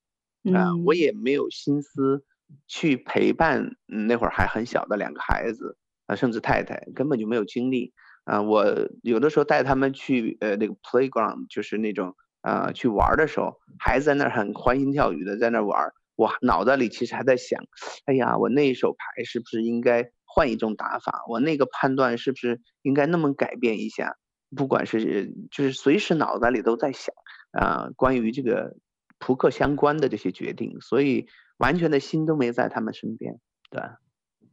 [0.54, 2.24] 啊，我也没有心思
[2.68, 5.78] 去陪伴、嗯、那会儿还很小的两个孩子。
[6.10, 8.42] 啊，甚至太太根本就没有精力啊！
[8.42, 8.66] 我
[9.04, 17.64] 有的时候带他们去呃那个 playground，就是那种啊去玩的时候，孩子在那儿很欢欣跳语的在那儿玩，我脑袋里其实还在想，
[18.04, 21.24] 哎呀，我那一手牌是不是应该换一种打法？
[21.30, 24.18] 我那个判断是不是应该那么改变一下？
[24.54, 27.16] 不管是就是随时脑袋里都在想
[27.52, 28.76] 啊，关于这个
[29.18, 31.26] 扑克相关的这些决定，所以
[31.58, 33.82] 完全的心都没在他们身边，对。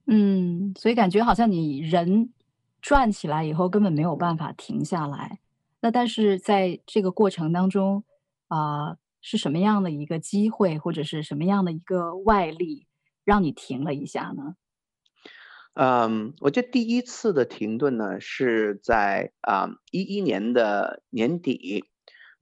[0.07, 2.33] 嗯，所以感觉好像你人
[2.81, 5.41] 转起来以后根本没有办法停下来。
[5.81, 8.05] 那但是在这个过程当中，
[8.47, 8.99] 啊、
[9.29, 12.87] 是什么样的一个机会，或者是什么样的一个外力，
[13.25, 14.55] 让你停了一下呢？
[15.75, 21.87] 嗯，我觉得第一次的停顿呢，是在啊一一年的年底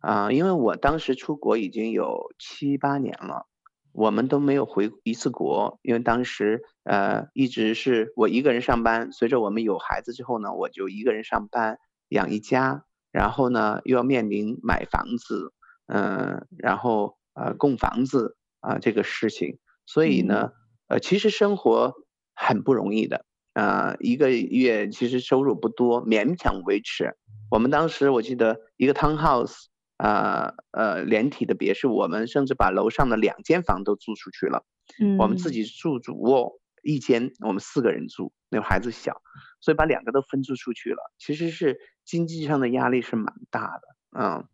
[0.01, 3.47] 啊、因为我当时出国已经有七八年了。
[3.93, 9.11] 我们都没有回一次国，因为当时呃一直是我一个人上班。
[9.11, 11.79] 随着我们有孩子之后呢，我就一个人上班
[12.09, 15.54] 养一家，然后呢又要面临买房子，
[15.87, 20.53] 嗯、呃，然后呃供房子啊、呃、这个事情，所以呢
[20.89, 21.95] 呃其实生活
[22.35, 27.17] 很不容易的啊、呃，一个月其实收入不多，勉强维持。
[27.51, 29.67] 我们当时我记得一个 townhouse。
[29.97, 34.65] 呃呃，连体的别墅，我们甚至把楼上的两间房都租出去了。
[35.01, 39.23] 嗯，我们自己住主卧一间，我们四个人住，那个孩子小，
[39.61, 40.99] 所以把两个都分租出去了。
[41.17, 43.83] 其实是经济上的压力是蛮大的，
[44.19, 44.49] 嗯。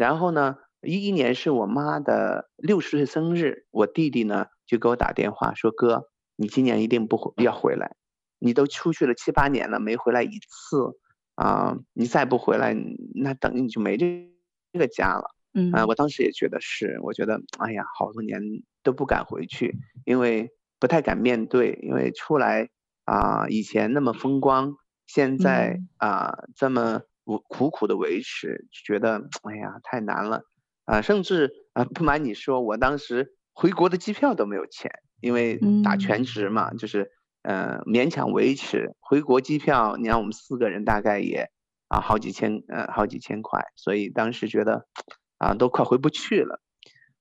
[0.00, 7.96] 然后呢，一一年是我妈的六十岁生日，我弟弟呢就给我打电话说：“哥，你今年一定不回要回来，
[8.38, 10.96] 你都出去了七八年了，没回来一次
[11.34, 12.74] 啊，你再不回来，
[13.14, 14.28] 那等于你就没这。”
[14.72, 18.40] 这个家了，嗯，啊，我当时也觉得是，我觉得，哎呀，好多年
[18.84, 22.68] 都不敢回去，因为不太敢面对，因为出来
[23.04, 24.76] 啊，以前那么风光，
[25.08, 30.42] 现在啊这么苦苦的维持，觉得，哎呀，太难了，
[30.84, 34.90] 啊，甚至啊，不瞒你说，我当时回国的机票都没有钱，
[35.20, 37.10] 因为打全职嘛，就是，
[37.42, 41.50] 呃，勉强维持，回国机票，你看我们四个人大概也。
[41.90, 44.86] 啊，好几千，呃，好几千块，所以当时觉得，
[45.38, 46.60] 啊，都快回不去了，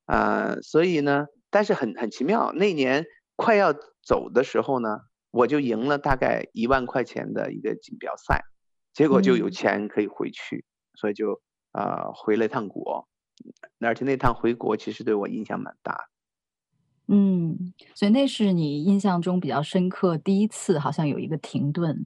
[0.05, 3.73] 啊，所以呢，但是很很奇妙，那年快要
[4.03, 4.99] 走的时候呢，
[5.31, 8.43] 我就赢了大概一万块钱的一个锦标赛，
[8.93, 10.65] 结果就有钱可以回去，嗯、
[10.95, 13.07] 所以就啊回了一趟国，
[13.79, 16.09] 而且那趟回国其实对我影响蛮大。
[17.07, 22.05] 嗯，所以那是你印象中比较深刻第一次，好像有一个停顿。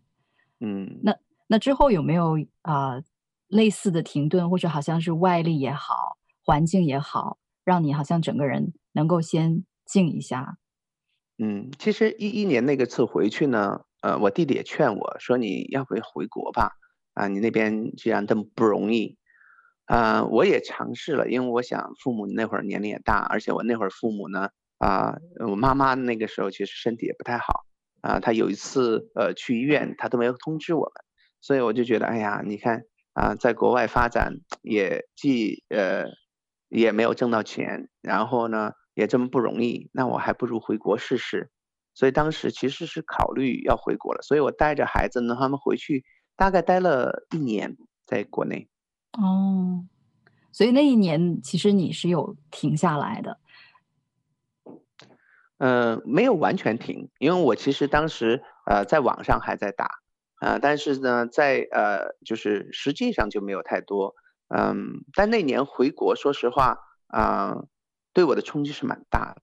[0.60, 1.16] 嗯，那。
[1.46, 3.04] 那之后有没有啊、呃、
[3.48, 10.58] 类似的停顿，或者好像是外力也好，环境也好，让你好像整个人能够先静一下？
[11.38, 16.72] 嗯，其实一一年那个次回去呢，呃，我弟弟也劝我说：“你要不要回国吧？
[17.14, 19.18] 啊，你那边既然这么不容易，
[19.86, 25.16] 啊、我也尝试了，因为我想父母那会儿年龄也大，而且我那会儿父母呢，啊，
[25.47, 27.64] 我妈妈那个时候其实身体也不太好，
[28.01, 30.91] 啊，她有一次呃去医院，她都没有通知我们。”
[31.39, 32.84] 所以我就觉得，哎呀，你看
[33.14, 36.08] 啊，在国外发展也既呃
[36.68, 41.49] 也没有挣到钱，然后呢也这么不容易，那我还不如回国试试。
[41.94, 46.04] 所以当时其实是考虑要回国了，所以我带着孩子呢，他们回去
[46.36, 48.68] 大概待了一年在国内。
[49.14, 49.86] 哦，
[50.52, 53.39] 所以那一年其实你是有停下来的。
[55.58, 59.86] 嗯、呃，没有完全停，因为我其实当时呃在网上还在打。
[60.36, 64.14] 啊、呃，但是呢，在呃，就是实际上就没有太多，
[64.50, 67.68] 嗯，但那年回国，说实话啊、呃，
[68.12, 69.41] 对我的冲击是蛮大的，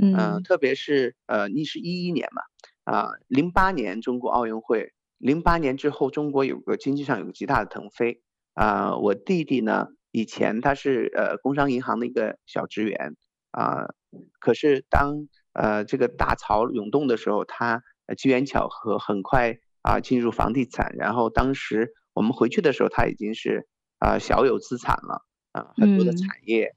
[0.00, 2.42] 嗯、呃，特别是呃，你是一一年嘛，
[2.84, 8.22] 啊、呃，零八年中国奥运会，零八年之后，中国有个经济上有个极大的腾飞。
[8.54, 13.16] 啊、呃，我弟弟呢，以前他是呃工商银行的一个小职员
[13.50, 13.94] 啊、呃，
[14.40, 17.82] 可是当呃这个大潮涌动的时候，他
[18.16, 23.66] 机缘巧合很快啊、呃、进入房地产，然后当时我们回去的时候，他已经是
[23.98, 25.22] 啊、呃、小有资产了
[25.52, 26.74] 啊、呃，很多的产业，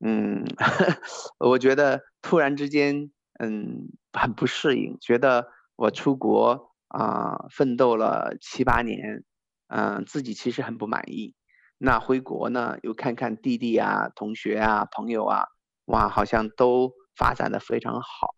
[0.00, 0.46] 嗯，嗯
[1.38, 9.24] 我觉得突然之间嗯很不适应，觉得我出国啊、奋斗了七八年。
[9.70, 11.34] 嗯，自己其实很不满意。
[11.76, 15.44] 那回国呢，又看看弟弟啊、同学啊、朋友啊，
[15.84, 18.28] 哇，好像都发展的非常好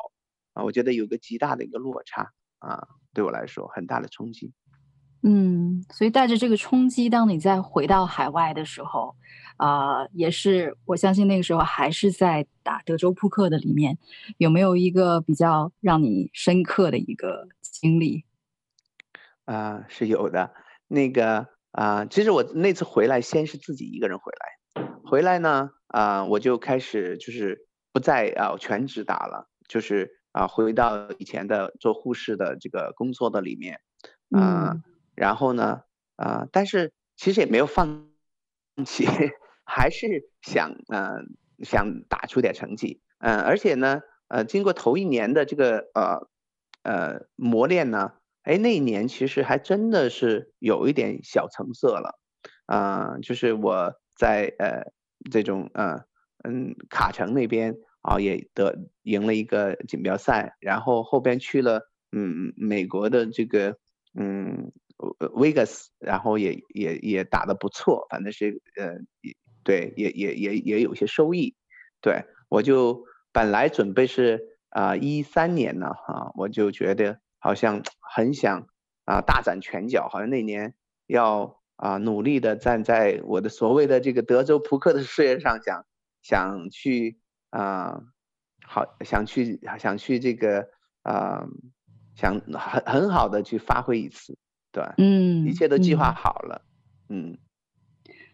[0.54, 0.64] 啊。
[0.64, 4.52] 我觉得有个极大的一个落差啊，对我来说很大的冲击。
[5.22, 9.14] 嗯，所以带着这个冲击，当你再回到海外的时候，
[9.56, 13.98] 啊、呃，也是我相信那个时候还是在打德州扑克的里面，
[14.38, 18.24] 有没有一个比较让你深刻的一个经历？
[19.44, 20.54] 啊，是有的。
[20.88, 33.80] 那个啊、呃，其实我那次回来，先是自己一个人回来，回来呢，啊、呃，我就开始就是不再啊、呃、全职打了，就是啊、呃、回到以前的做护士的这个工作的里面，
[34.34, 34.82] 嗯，
[35.20, 35.82] 然后呢，
[36.16, 38.08] 啊、但是其实也没有放
[38.86, 39.04] 弃，
[39.66, 41.02] 还是想嗯、
[41.58, 46.26] 呃、想打出点成绩，嗯、呃，而且呢，呃，经过头一年的这个呃
[46.82, 48.12] 呃磨练呢。
[48.44, 52.18] 哎，那一年其实还真的是有一点小成色了，
[52.64, 54.90] 啊、就是我在呃
[55.30, 56.04] 这种呃
[56.44, 63.76] 嗯卡城那边啊、也得赢了一个锦标赛，然后后边去了嗯美国的这个
[64.18, 64.72] 嗯
[65.18, 69.34] Vegas，然后也也也打得不错，反正是呃也
[69.64, 71.54] 对也也也也有些收益，
[72.00, 77.20] 对我就本来准备是啊一三年呢哈，我就觉得。
[77.42, 78.66] 好像很想
[79.06, 80.74] 啊大展拳脚，好像那年
[81.06, 85.86] 要啊努力的站在我的所谓的这个德州扑克的 事业上，想
[86.20, 88.02] 想去啊
[88.62, 90.68] 好想去想去这个
[91.00, 91.46] 啊
[92.14, 94.36] 想很很好的去发挥一次，
[94.72, 96.62] 对，嗯，一切都计划好了，
[97.08, 97.38] 嗯，嗯，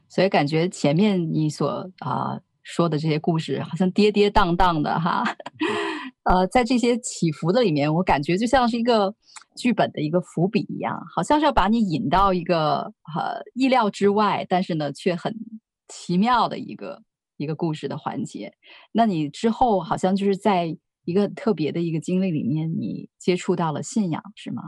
[0.08, 5.24] 所以感觉前面你所啊说的这些故事，好像跌跌宕宕的哈。
[6.24, 9.14] 呃，在这些起伏的里面，我感觉就像是一个
[9.56, 15.32] 剧本的一个伏笔一样，好像是要把你引到一个呃意料之外，但是呢却很
[15.86, 17.00] 奇妙的一个
[17.36, 18.52] 一个故事的环节。
[18.90, 24.62] 那你之后好像就是在一个特别的一个经历里面，你接触到了信仰，是吗？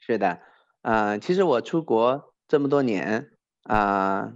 [0.00, 0.40] 是的，
[0.84, 3.30] 呃，其实我出国这么多年
[3.62, 4.34] 啊，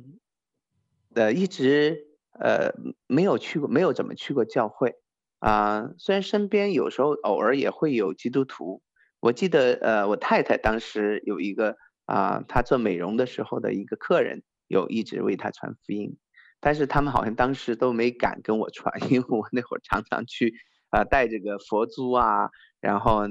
[1.15, 2.07] 呃，一直
[2.41, 2.73] 呃
[3.07, 4.95] 没有去过，没有怎么去过教会。
[5.41, 8.81] 啊、虽然身边有时候偶尔也会有基督徒，
[9.21, 11.77] 我记得呃，我太太当时有一个
[12.07, 16.17] 啊、她做美容的时候的一个客人，有一直为她传福音，
[16.61, 20.55] 但是他们好像当时都没敢跟我传，因为我那会儿常常去
[20.91, 23.23] 啊、呃，戴这个佛珠啊，然后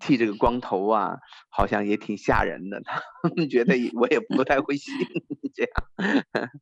[0.00, 1.16] 剃这个光头啊，
[1.48, 2.82] 好像也挺吓人的，
[3.22, 4.92] 他们觉得我也不太会信
[5.54, 5.72] 这样。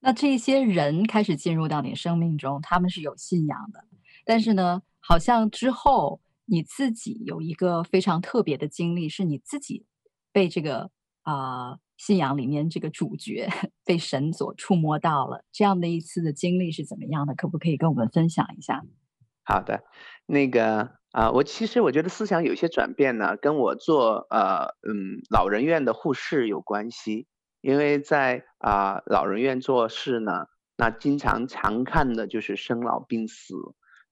[0.00, 3.84] 那这些人开始进入到你生命中，他们是有信仰的，
[4.24, 9.84] 但是呢，好像之后你自己有一个非常特别的经历，是你自己
[10.32, 10.90] 被这个
[11.22, 13.48] 啊、信仰里面这个主角
[13.84, 17.34] 被神所触摸到了，这样的一次的经历是怎么样的？
[17.34, 18.82] 可不可以跟我们分享一下？
[19.50, 19.82] 好的，
[20.26, 27.26] 那个啊、我其实我觉得思想有些转变呢，跟我做呃嗯老人院的护士有关系。
[27.60, 30.46] 因为在啊、老人院做事呢，
[30.76, 33.54] 那经常常看的就是生老病死，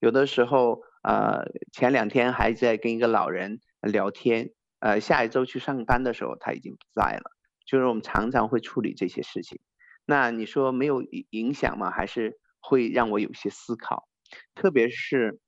[0.00, 7.30] 有的时候呃前两天还在跟一个老人聊天，呃下一周去上班的时候他已经不在了，
[7.64, 9.60] 就是我们常常会处理这些事情。
[10.04, 11.92] 那你说没有影响吗？
[11.92, 14.08] 还是会让我有些思考，
[14.54, 15.40] 特别是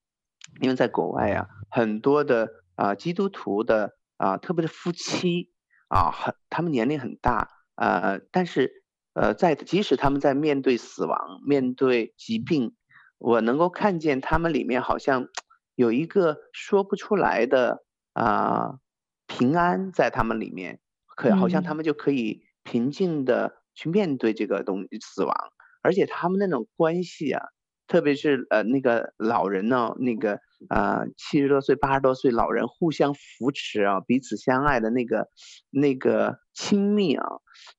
[0.61, 5.51] 因为在国外啊，很多的啊、呃、基督徒的啊、呃，特别是夫妻
[5.89, 7.49] 啊，很他们年龄很大。
[7.77, 12.75] 呃，但是，呃，在即使他们在面对死亡、面对疾病，
[13.19, 15.29] 我能够看见他们里面好像
[15.75, 18.81] 有一个说不出来的啊、呃、
[19.27, 25.35] 平安在他们里面，可好像他们就可以平静的去面对这个东西死亡，
[25.83, 27.43] 而且他们那种关系啊。
[27.91, 30.39] 特别是呃那个老人呢，那个
[30.69, 35.29] 啊七十多岁八十多岁老人互相扶持啊，彼此相爱的那个
[35.71, 37.27] 那个亲密啊，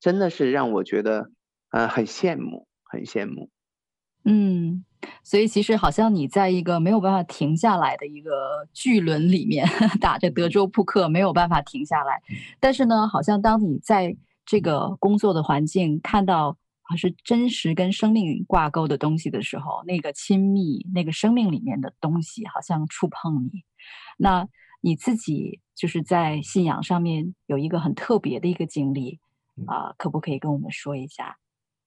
[0.01, 1.31] 真的是让我觉得
[1.71, 3.49] 呃很羡慕，很羡慕。
[4.25, 4.83] 嗯，
[5.23, 9.65] 所以其实好像你在一个没有办法停下来的一个巨轮里面
[10.01, 12.21] 打着德州扑克，没有办法停下来。
[12.59, 16.60] 但是呢，好像当你在这个工作的环境看到还
[16.95, 23.63] 是真实跟生命挂钩的东西的时候，那个亲密，那个生命里面的东西好像触碰你。
[24.17, 24.47] 那
[24.81, 29.19] 你自己就是在信仰上面有一个很特别的一个经历
[29.67, 31.37] 啊，呃，可不可以跟我们说一下？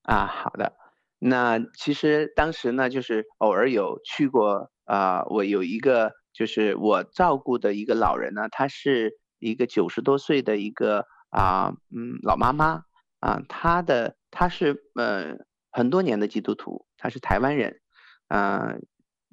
[0.03, 0.75] 啊，好的。
[1.19, 12.83] 那其实当时呢，就是偶尔有去过啊、呃，我有一个就是我照顾的一个老人呢，她是一个九十多岁的一个啊、呃，嗯，老妈妈
[13.21, 15.37] 啊，她的她是呃
[15.71, 17.81] 很多年的基督徒，他是台湾人，
[18.27, 18.81] 呃，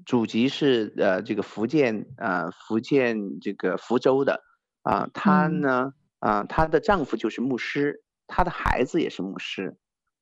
[0.05, 4.43] 祖籍是呃这个福建呃福建这个福州的
[4.83, 9.75] 啊，她呢啊，她的丈夫就是牧师，她的孩子也是牧师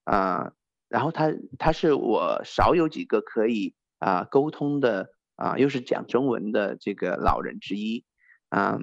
[0.06, 0.54] 啊。
[0.88, 8.06] 然后他他是我少有几个可以啊沟通的啊，又是讲中文的这个老人之一，
[8.50, 8.80] 啊，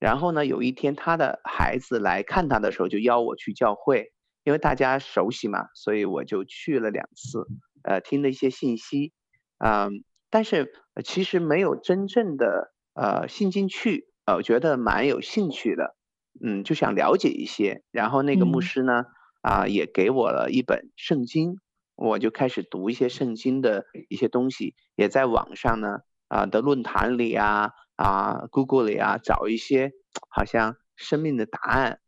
[0.00, 4.12] 然后呢，有一天他的孩子来看他的时候，就邀我去教会，
[4.44, 7.46] 因为大家熟悉嘛，所以我就去了两次，
[7.82, 9.12] 呃，听了一些信息，
[9.58, 9.88] 呃，
[10.30, 10.72] 但是
[11.04, 15.96] 其实没有真正的呃信进去，呃，我觉得蛮有兴趣的，
[16.40, 19.02] 嗯，就想了解一些，然后那个牧师呢。
[19.02, 19.06] 嗯
[19.44, 21.58] 啊，也给我了一本圣经，
[21.96, 29.92] 我就开始读一些圣经的一些东西，也在网上呢啊的论坛里啊啊 Google 里啊找一些
[30.30, 32.00] 好像生命的答案，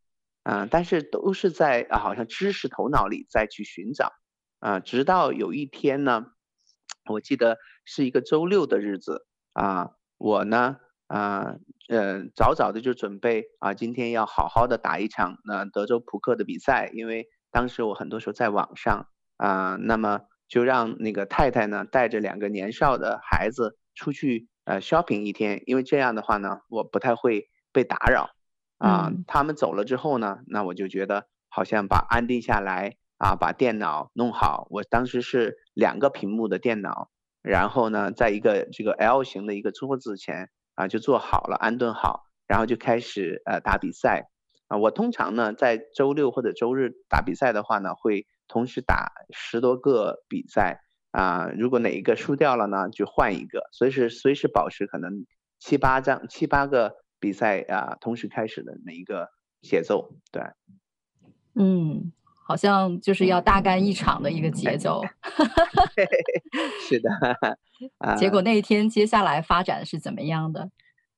[0.47, 4.13] 啊，但是都是在啊好像知识头脑里再去寻找，
[4.61, 6.27] 啊，直到有一天呢，
[7.11, 10.77] 我记得是一个周六的日子啊，我呢。
[11.09, 11.55] 啊，
[11.89, 28.31] 呃，早早的就准备啊，今天要好好的打一场那德州扑克的比赛，因为当时我很多时候在网上啊，那么就让那个太太呢带着两个年少的孩子出去呃 shopping 一天，因为这样的话呢，我不太会被打扰
[28.79, 29.13] 啊。
[29.27, 34.67] 他们走了之后呢，那我就觉得好像把安定下来啊，把电脑弄好。
[34.71, 37.11] 我当时是两个屏幕的电脑，
[37.43, 40.51] 然后呢，在一个这个 L 型的一个桌子前。
[40.77, 44.29] 啊，就做好了，安顿好，然后就开始呃打比赛。
[44.69, 50.83] 啊，我通常呢在周六或者周日打比赛的话呢，会同时打十多个比赛。
[51.13, 55.25] 啊，如果哪一个输掉了呢，就换一个，随时随时保持可能
[55.59, 59.31] 七八张、七八个比赛啊同时开始的那一个
[59.63, 60.15] 节奏。
[60.31, 60.43] 对，
[61.55, 62.13] 嗯，
[62.47, 65.03] 好像就是要大干一场的一个节奏。
[66.89, 67.11] 是的。
[67.99, 70.71] 啊 结果那一天接下来发展是怎么样的？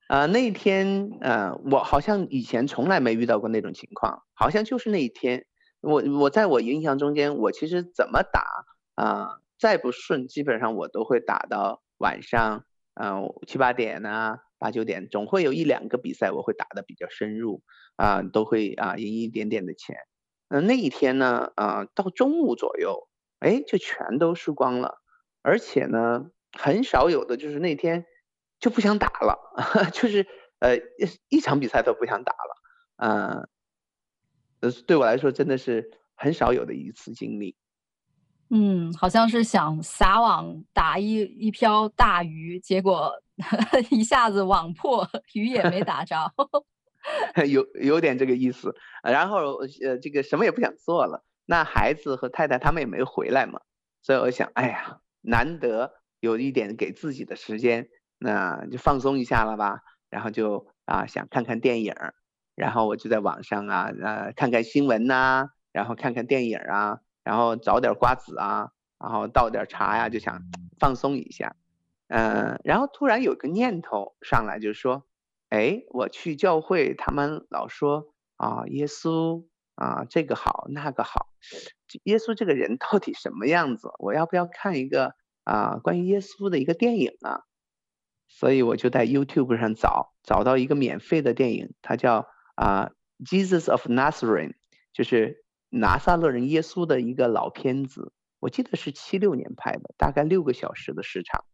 [0.09, 5.44] 啊、呃，那一天，呃，我好像以前从来没遇到过那种情况，好像就是那一天，
[5.82, 17.62] 我我在我印象中间，我其实怎么打啊、呃，再不顺，基本上我都会打到晚上，嗯、呃，七八点啊，八九点，总会有一两个比赛我会打得比较深入，
[17.96, 19.96] 啊、都会啊赢一点点的钱。
[20.48, 24.98] 那、那一天呢，啊、到中午左右，哎，就全都输光了，
[25.42, 26.30] 而且呢。
[26.59, 28.06] 很少有的就是那天
[28.59, 29.38] 就不想打了，
[29.92, 30.26] 就是
[30.61, 30.78] 呃
[31.28, 32.56] 一场比赛都不想打了，
[32.96, 33.48] 嗯，
[34.61, 37.54] 呃对我来说真的是很少有的一次经历。
[38.51, 43.12] 嗯，好像是想撒网打一一漂大鱼，结果
[43.90, 46.16] 一下子网破，鱼也没打着，
[47.49, 48.74] 有有点这个意思。
[49.03, 53.61] 然后呃这个什么也不想做了，那孩子和太太他们也没回来嘛，
[54.03, 55.92] 所以我想，哎呀，难得。
[56.20, 57.86] 有一点给自己的时间，
[58.18, 59.82] 那就放松一下了吧。
[60.11, 61.94] 然后就啊想看看电影，
[62.57, 66.99] 然后我就在网上啊呃看看新闻呐、然后看看电影啊，
[67.29, 70.41] 然后找点瓜子啊，然后倒点茶呀，就想
[70.79, 71.57] 放松一下。
[72.07, 75.05] 嗯，然后突然有个念头上来，就是说，
[75.51, 81.29] 哎，我去教会，他们老说啊耶稣啊这个好那个好，
[82.05, 83.91] 耶稣这个人到底什么样子？
[83.99, 85.14] 我要不要看一个？
[85.45, 87.41] 啊，关于耶稣的一个电影啊，
[88.29, 92.91] 所以我就在 YouTube 上找，找到一个免费的电影，它叫啊
[93.26, 94.51] 《Jesus of Nazareth》，
[94.93, 101.45] 就是拿撒勒人耶稣的一个老片子，我记得是七六年拍的，大概六个小时的时长。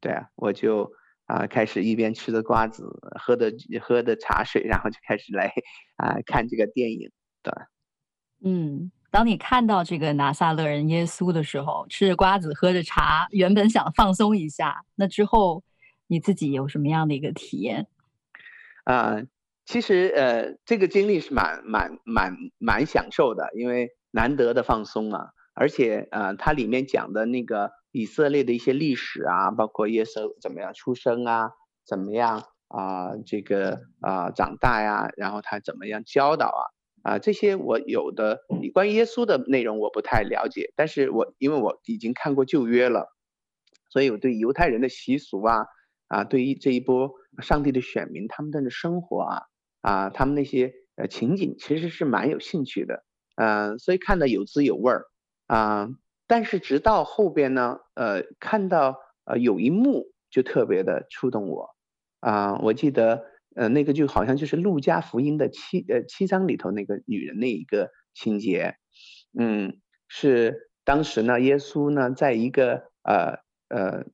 [0.00, 0.92] 对啊，我就
[1.26, 2.84] 啊开始一边吃着瓜子，
[3.20, 5.52] 喝的喝的茶水，然后就开始来
[5.96, 7.10] 啊看这个电影。
[7.42, 7.52] 对，
[8.44, 8.90] 嗯。
[9.12, 15.62] 当你看到这个拿撒勒人耶稣的时候，吃着瓜子，喝着茶，原本想放松一下，那之后
[16.06, 17.88] 你自己有什么样的一个体验？
[18.84, 19.26] 啊、呃，
[19.64, 31.52] 其实呃，这个经历是蛮蛮蛮蛮享受的，因为难得的放松嘛，而且呃，它里面讲的那个以色列的一些历史啊，包括耶稣怎么样出生啊，
[31.86, 36.46] 怎么样啊、这个啊、长大呀，然后他怎么样教导
[37.02, 38.40] 啊，啊、这些我有的
[38.74, 43.14] 关于耶稣的内容我不太了解，但是我因为我已经看过旧约了，
[43.90, 45.66] 所以我对犹太人的习俗啊，
[46.08, 49.42] 啊对于这一波上帝的选民他们的生活啊，
[49.82, 53.04] 啊他们那些呃情景其实是蛮有兴趣的。
[53.34, 55.06] 嗯、所以看得有滋有味儿
[55.46, 55.88] 啊。
[56.26, 61.74] 但是直到后边呢，呃，看到呃有一幕就特别的触动我
[62.20, 62.58] 啊。
[62.58, 63.24] 我记得
[63.54, 68.76] 呃那个就好像就是路加福音的七呃七章里头那个女人那一个情节，
[69.38, 74.04] 嗯，是当时呢耶稣呢在一个呃呃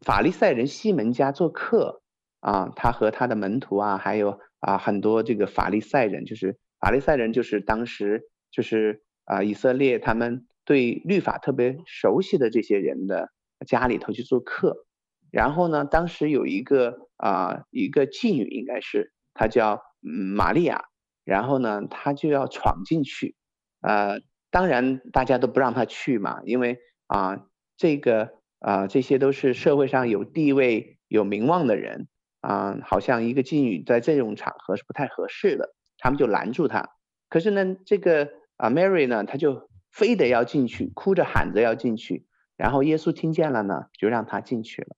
[0.00, 2.02] 法利赛人西门家做客
[2.40, 8.30] 啊，他和他的门徒啊，还有啊很多这个法利赛人，就是法利赛人就是当时。
[8.54, 13.32] 就是啊，以色列他们对律法特别熟悉的这些人的
[13.66, 14.86] 家里头去做客，
[15.32, 20.84] 然后呢，当时有一个啊，一个妓女应该是她叫玛利亚，
[21.24, 23.34] 然后呢，她就要闯进去，
[23.80, 24.20] 呃，
[24.52, 32.06] 当然大家都不让她去嘛，因为啊，这个啊，这些都是社会上有地位、有名望的人
[32.46, 36.90] 啊，好像一个妓女在这种场合是不太合适的，他们就拦住她。
[37.28, 38.28] 可是呢，这个。
[38.56, 42.24] 啊，Mary 呢，她就非得要进去，哭着喊着要进去。
[42.56, 44.94] 然后耶稣听见了呢，就让她进去了。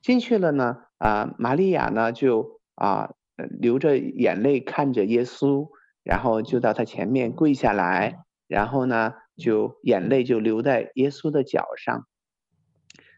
[0.00, 5.68] 进去了呢，啊，玛利亚呢就啊流着眼泪看着耶稣，
[6.02, 12.06] 然后就到他前面跪下来，然后呢就眼泪就流在耶稣的脚上，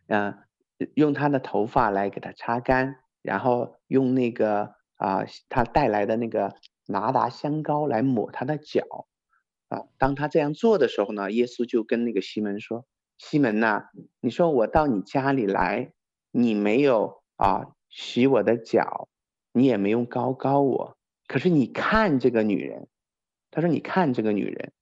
[0.08, 0.38] 嗯、
[0.94, 6.54] 用他的头发来给他擦干，然后用那个啊他带来的那个
[6.86, 9.06] 拿达香膏来抹他的脚。
[9.68, 12.84] 啊，当他这样做的时候呢，耶稣就跟那个西门说
[13.16, 13.84] ：“西门呐、
[14.20, 15.94] 你说我到你家里来，
[16.30, 19.08] 你没有啊洗我的脚，
[19.50, 22.88] 你也没用膏膏我，可是你看这个女人，
[23.50, 24.72] 他说你看这个女人，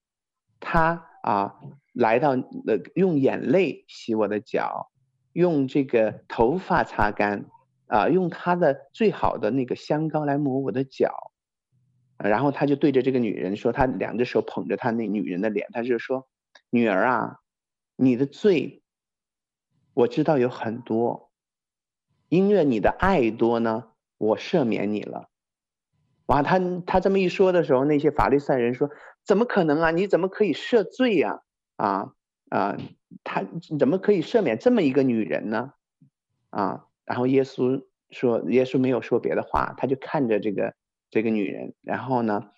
[0.58, 1.60] 她啊
[1.92, 4.90] 来到呃用眼泪洗我的脚，
[5.32, 7.44] 用这个头发擦干，
[7.90, 11.32] 啊用他的最好的那个香膏来抹我的脚。”
[12.22, 16.28] 然后他就对着这个女人说，他两只手捧着他那女人的脸，他就说
[16.68, 17.36] ：“女儿啊，
[17.96, 18.82] 你的罪
[19.94, 21.30] 我知道有很多，
[22.28, 25.30] 因为你的爱多呢，我赦免你了。”
[26.28, 28.90] 哇，他他这么一说的时候，那些法利赛人说
[29.24, 29.90] ：“怎么可能啊？
[29.90, 31.40] 你怎么可以赦罪呀？
[31.76, 32.12] 啊
[32.50, 32.76] 啊，
[33.24, 33.44] 他
[33.78, 35.72] 怎么可以赦免这么一个女人呢？”
[36.50, 40.72] 啊，然后耶稣说，耶稣没有说别的话，他就看着这个。
[41.12, 42.52] 这个女人，然后呢，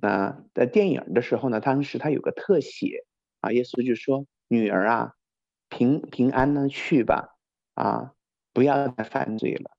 [0.00, 3.04] 呃，在电影的时候呢，当时他有个特写
[3.42, 5.12] 啊，耶稣就说：“女儿啊，
[5.68, 7.36] 平平安的去吧，
[7.74, 8.14] 啊，
[8.54, 9.72] 不要再犯罪了。”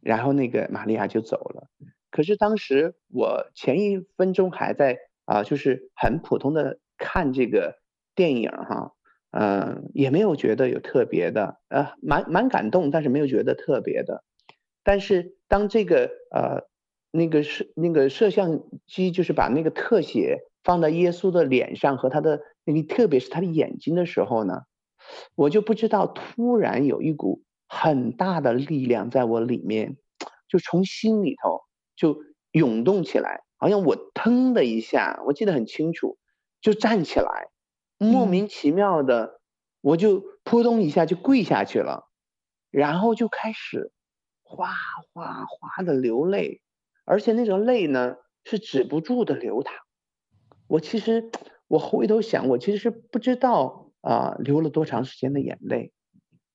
[0.00, 1.66] 然后那个玛利亚就走了。
[2.12, 7.80] 可是当时我前一分钟还在啊，就是很普通的看这个
[8.14, 8.92] 电影哈，
[9.38, 14.24] 呃，也没有觉得有特别的，呃，蛮蛮感动，但是没有觉得特别的。
[14.82, 16.66] 但是当这个呃。
[17.12, 24.64] 那个摄那个摄像机就是把那个特写放在耶稣的脸上和他的那个，特别是他的眼睛的时候呢，
[25.34, 29.96] 我就不知道，突然有一股很大的力量在我里面，
[30.46, 31.62] 就从心里头
[31.96, 32.18] 就
[32.52, 36.18] 涌动起来，好像我腾的一下，我记得很清楚，
[36.60, 37.48] 就站起来，
[37.98, 39.40] 莫名其妙的，
[39.80, 42.08] 我就扑通一下就跪下去了，
[42.70, 43.92] 然后就开始
[44.42, 44.70] 哗
[45.12, 46.62] 哗哗的流泪。
[47.04, 49.74] 而且那种泪呢，是止不住的流淌。
[50.66, 51.30] 我其实，
[51.68, 55.92] 我回头想，我其实是不知道啊、呃，流了多长时间的眼泪，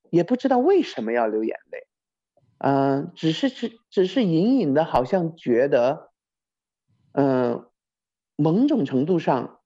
[0.09, 1.87] 也不知道为什么要流眼泪。
[2.57, 6.11] 嗯、呃，只是只只是隐隐的，好像觉得，
[7.13, 7.71] 嗯、呃，
[8.35, 9.60] 某种程度上，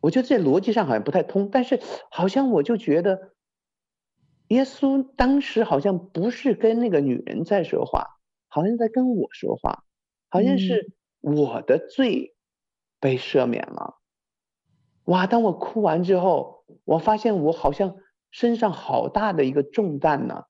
[0.00, 1.80] 我觉得这逻辑上好像不太通，但是
[2.10, 3.32] 好像我就觉得，
[4.48, 8.18] 耶稣当时好像不是跟那个女人在说话，
[8.48, 9.84] 好像在跟我说话。
[10.30, 12.34] 好像是我的罪
[13.00, 13.96] 被赦免了，
[15.04, 15.26] 哇！
[15.26, 17.96] 当我哭完之后，我发现我好像
[18.30, 20.44] 身上好大的一个重担呢，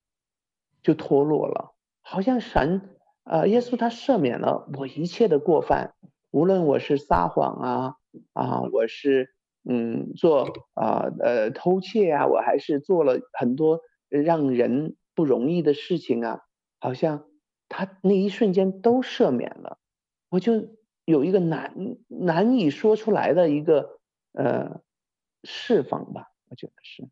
[0.82, 1.76] 就脱落了。
[2.00, 5.94] 好像神，呃，耶稣他赦免了我一切的过犯，
[6.32, 7.94] 无论我是撒谎啊，
[8.32, 9.32] 啊，我是
[9.64, 16.40] 嗯做啊呃偷窃啊，我还是做了很多让人不容易的事情啊，
[16.78, 17.24] 好像。
[17.70, 19.76] 他那一瞬间都赦免了，
[20.30, 20.70] 我就
[21.04, 21.74] 有一个难
[22.06, 24.00] 难以说出来的一个
[24.32, 24.80] 呃
[25.44, 27.06] 释放吧，我觉得是。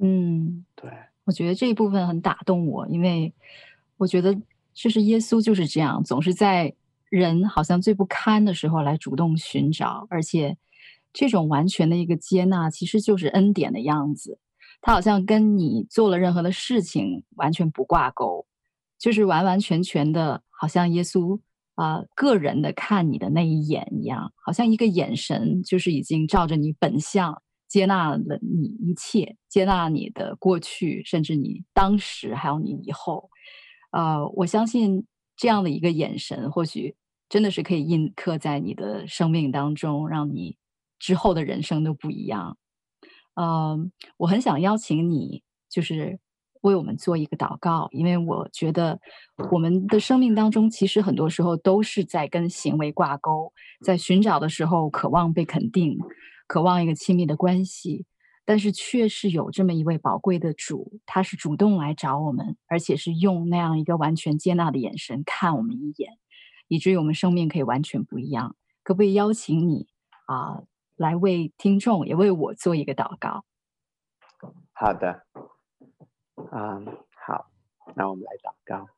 [0.00, 0.90] 嗯，对，
[1.24, 3.34] 我觉得这一部分很打动我，因为
[3.98, 4.34] 我觉得
[4.72, 6.74] 就是耶稣就是这样，总是在
[7.10, 10.56] 人好像最不堪的时候来主动寻找，而且
[11.14, 14.38] 这种完全的一个接纳，其实就是恩典的样子。
[14.82, 18.44] 他好像跟你做了任何的事情完全不挂钩，
[18.98, 21.40] 就是完完全全的，好像耶稣。
[21.76, 33.28] 啊、个人的看你的那一眼一样，好像一个眼神，就是已经照着你本相接纳了你一切，接纳你的过去，甚至你当时还有你以后。
[33.90, 35.04] 呃，我相信
[35.36, 36.94] 这样的一个眼神，或许
[37.28, 40.56] 真的是可以印刻在你的生命当中，让你
[40.98, 42.58] 之后的人生都不一样。
[43.34, 46.18] 嗯、呃，我很想邀请你，就是。
[46.64, 48.98] 为我们做一个祷告，因为我觉得
[49.52, 53.52] 我们的生命当中，其实很多时候都是在跟行为挂钩，
[53.84, 55.98] 在寻找的时候，渴望被肯定，
[56.46, 58.06] 渴望一个亲密的关系，
[58.46, 66.12] 但是却是有这么一位宝贵的主，他是主动来找我们，而且是用那样一个完全接纳的眼神看我们一眼，
[66.68, 68.56] 以至于我们生命可以完全不一样。
[68.82, 69.88] 可不可以邀请你
[70.28, 70.62] 啊，
[70.96, 73.44] 来为听众也为我做一个祷告？
[74.72, 75.24] 好的。
[76.50, 76.80] 啊、
[77.26, 77.50] 好，
[77.94, 78.88] 那我们来祷告。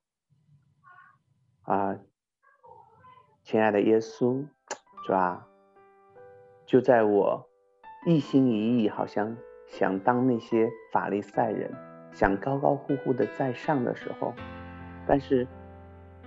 [1.62, 1.98] 啊，
[3.42, 4.46] 亲爱的耶稣，
[5.04, 5.46] 主啊，
[6.66, 7.48] 就在我
[8.06, 9.36] 一心一意，好像
[9.66, 11.72] 想当那些法利赛人，
[12.12, 14.34] 想高高呼呼的在上的时候，
[15.06, 15.46] 但是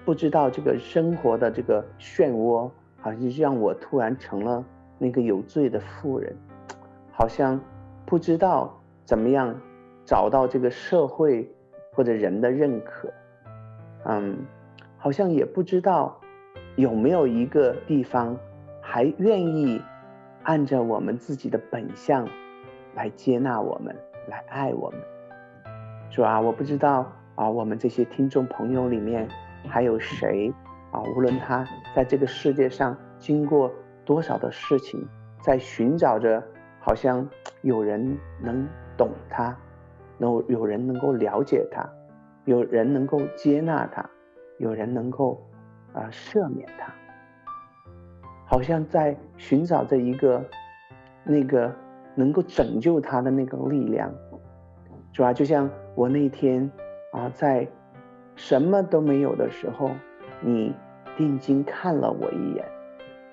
[0.06, 4.64] 不知道这个生活的这个漩涡，好像让我突然成了
[5.00, 6.36] 那个有罪的妇人，
[7.12, 7.60] 好像
[8.06, 9.60] 不知道怎么样。
[10.06, 11.48] 找到这个社会
[11.94, 13.14] 或者人的认可，
[14.06, 14.40] 嗯，
[14.98, 16.20] 好像也不知道
[16.78, 18.36] 有没有一个地方
[18.82, 19.80] 还愿意
[20.42, 22.28] 按照我们自己的本相
[22.96, 23.96] 来接纳我们，
[24.30, 25.00] 来爱我们。
[26.10, 29.28] 主啊，我不知道啊，我们这些听众朋友里面
[29.68, 30.52] 还有谁
[30.90, 31.04] 啊？
[31.16, 31.64] 无论他
[31.96, 33.72] 在这个世界上经过
[34.10, 35.08] 多少的事情，
[35.40, 36.44] 在寻找着，
[36.80, 37.30] 好像
[37.62, 39.56] 有人能懂他。
[40.18, 41.88] 能有人能够了解他，
[42.46, 44.04] 有人能够接纳他，
[44.58, 45.40] 有人能够
[45.94, 46.92] 啊、呃、赦免他，
[48.48, 50.44] 好像在寻找着一个
[51.24, 51.72] 那个
[52.16, 54.12] 能够拯救他的那个力量。
[55.14, 56.68] 是吧，就像我那天
[57.14, 57.68] 啊，在
[58.36, 59.92] 什么都没有的时候，
[60.42, 60.74] 你
[61.16, 62.79] 定睛看了我一眼。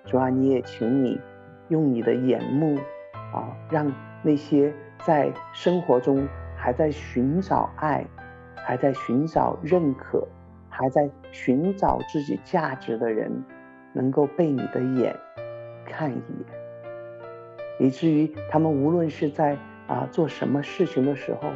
[0.06, 1.20] 主啊，你也请你
[1.68, 2.78] 用你的眼目
[3.34, 3.92] 啊，让
[4.22, 4.72] 那些
[5.04, 6.26] 在生活中。
[6.58, 8.04] 还在寻找爱，
[8.56, 10.26] 还在寻找认可，
[10.70, 13.30] 还在寻找自己价值的人，
[13.92, 15.14] 能够被你的眼
[15.84, 16.46] 看一眼，
[17.78, 21.50] 以至于他们无论是在啊做什么事情的时候，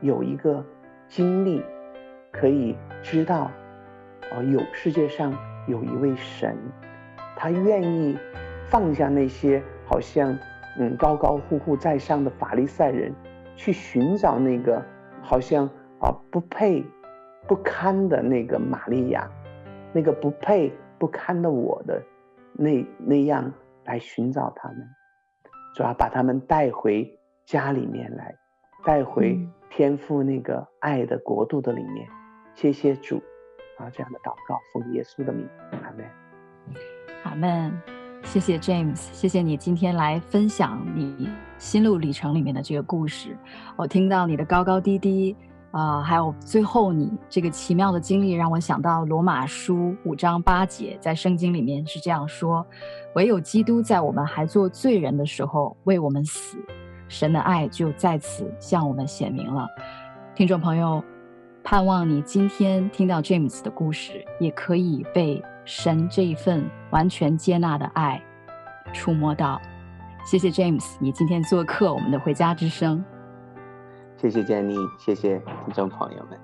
[0.00, 0.62] 有一个
[1.08, 1.62] 经历，
[2.32, 3.50] 可以知道，
[4.32, 5.32] 啊有世界上
[5.68, 6.58] 有一位神，
[7.42, 8.16] 他愿意
[8.66, 10.38] 放下那些好像
[10.78, 13.12] 嗯高高呼呼在上的法利赛人。
[13.54, 14.82] 去寻找那个
[15.20, 15.66] 好像
[16.00, 16.82] 啊不配、
[17.46, 19.30] 不堪的那个玛利亚，
[19.92, 22.02] 那个不配、不堪的我的
[22.54, 23.52] 那那样
[23.84, 24.78] 来寻找他们，
[25.74, 27.06] 主要把他们带回
[27.44, 28.34] 家里面来，
[28.84, 29.38] 带回
[29.68, 32.08] 天父那个爱的国度的里面。
[32.54, 33.22] 谢谢主
[33.76, 36.06] 啊，这样的祷告奉耶稣的名，阿门，
[37.24, 37.72] 阿门。
[38.24, 43.36] 谢谢 James，谢谢你今天来分享你心路历程里面的这个故事。
[43.76, 45.36] 我听到你的高高低低，
[45.72, 52.64] 啊、还有最后你这个奇妙的经历，让我想到罗马书五章八节，在圣经里面是这样说：
[53.16, 56.56] 唯有基督在我们还做罪人的时候为我们死，
[57.08, 59.66] 神的爱就在此向我们显明了。
[60.34, 61.02] 听众朋友，
[61.64, 65.42] 盼望你今天听到 James 的故事，也可以被。
[65.64, 68.22] 神这一份完全接纳的爱
[68.92, 69.60] 触摸到，
[70.24, 73.04] 谢谢 James，你今天做客我们的回家之声。
[74.16, 76.38] 谢谢 Jenny，谢谢听众朋友们。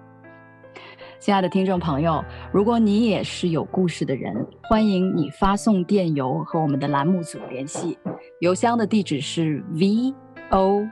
[1.20, 7.98] 亲爱的听众朋友，如果你也是有故事的人，欢迎你发送电邮和我们的栏目组联系，
[8.40, 10.14] 邮箱的地址是 v
[10.50, 10.86] o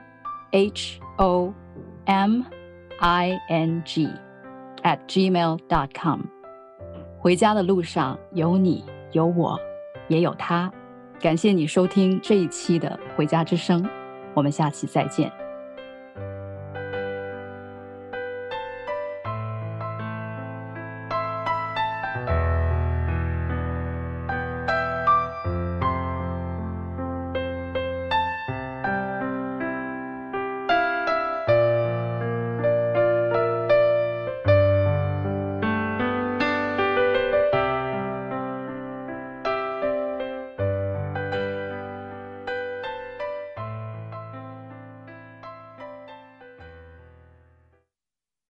[0.51, 1.53] h o
[2.05, 2.41] m
[2.99, 4.07] i n g
[4.83, 6.21] at gmail dot com。
[7.19, 9.59] 回家的路上有你，有我，
[10.07, 10.71] 也有他。
[11.19, 13.83] 感谢你收听这一期的《回家之声》，
[14.33, 15.31] 我们下期再见。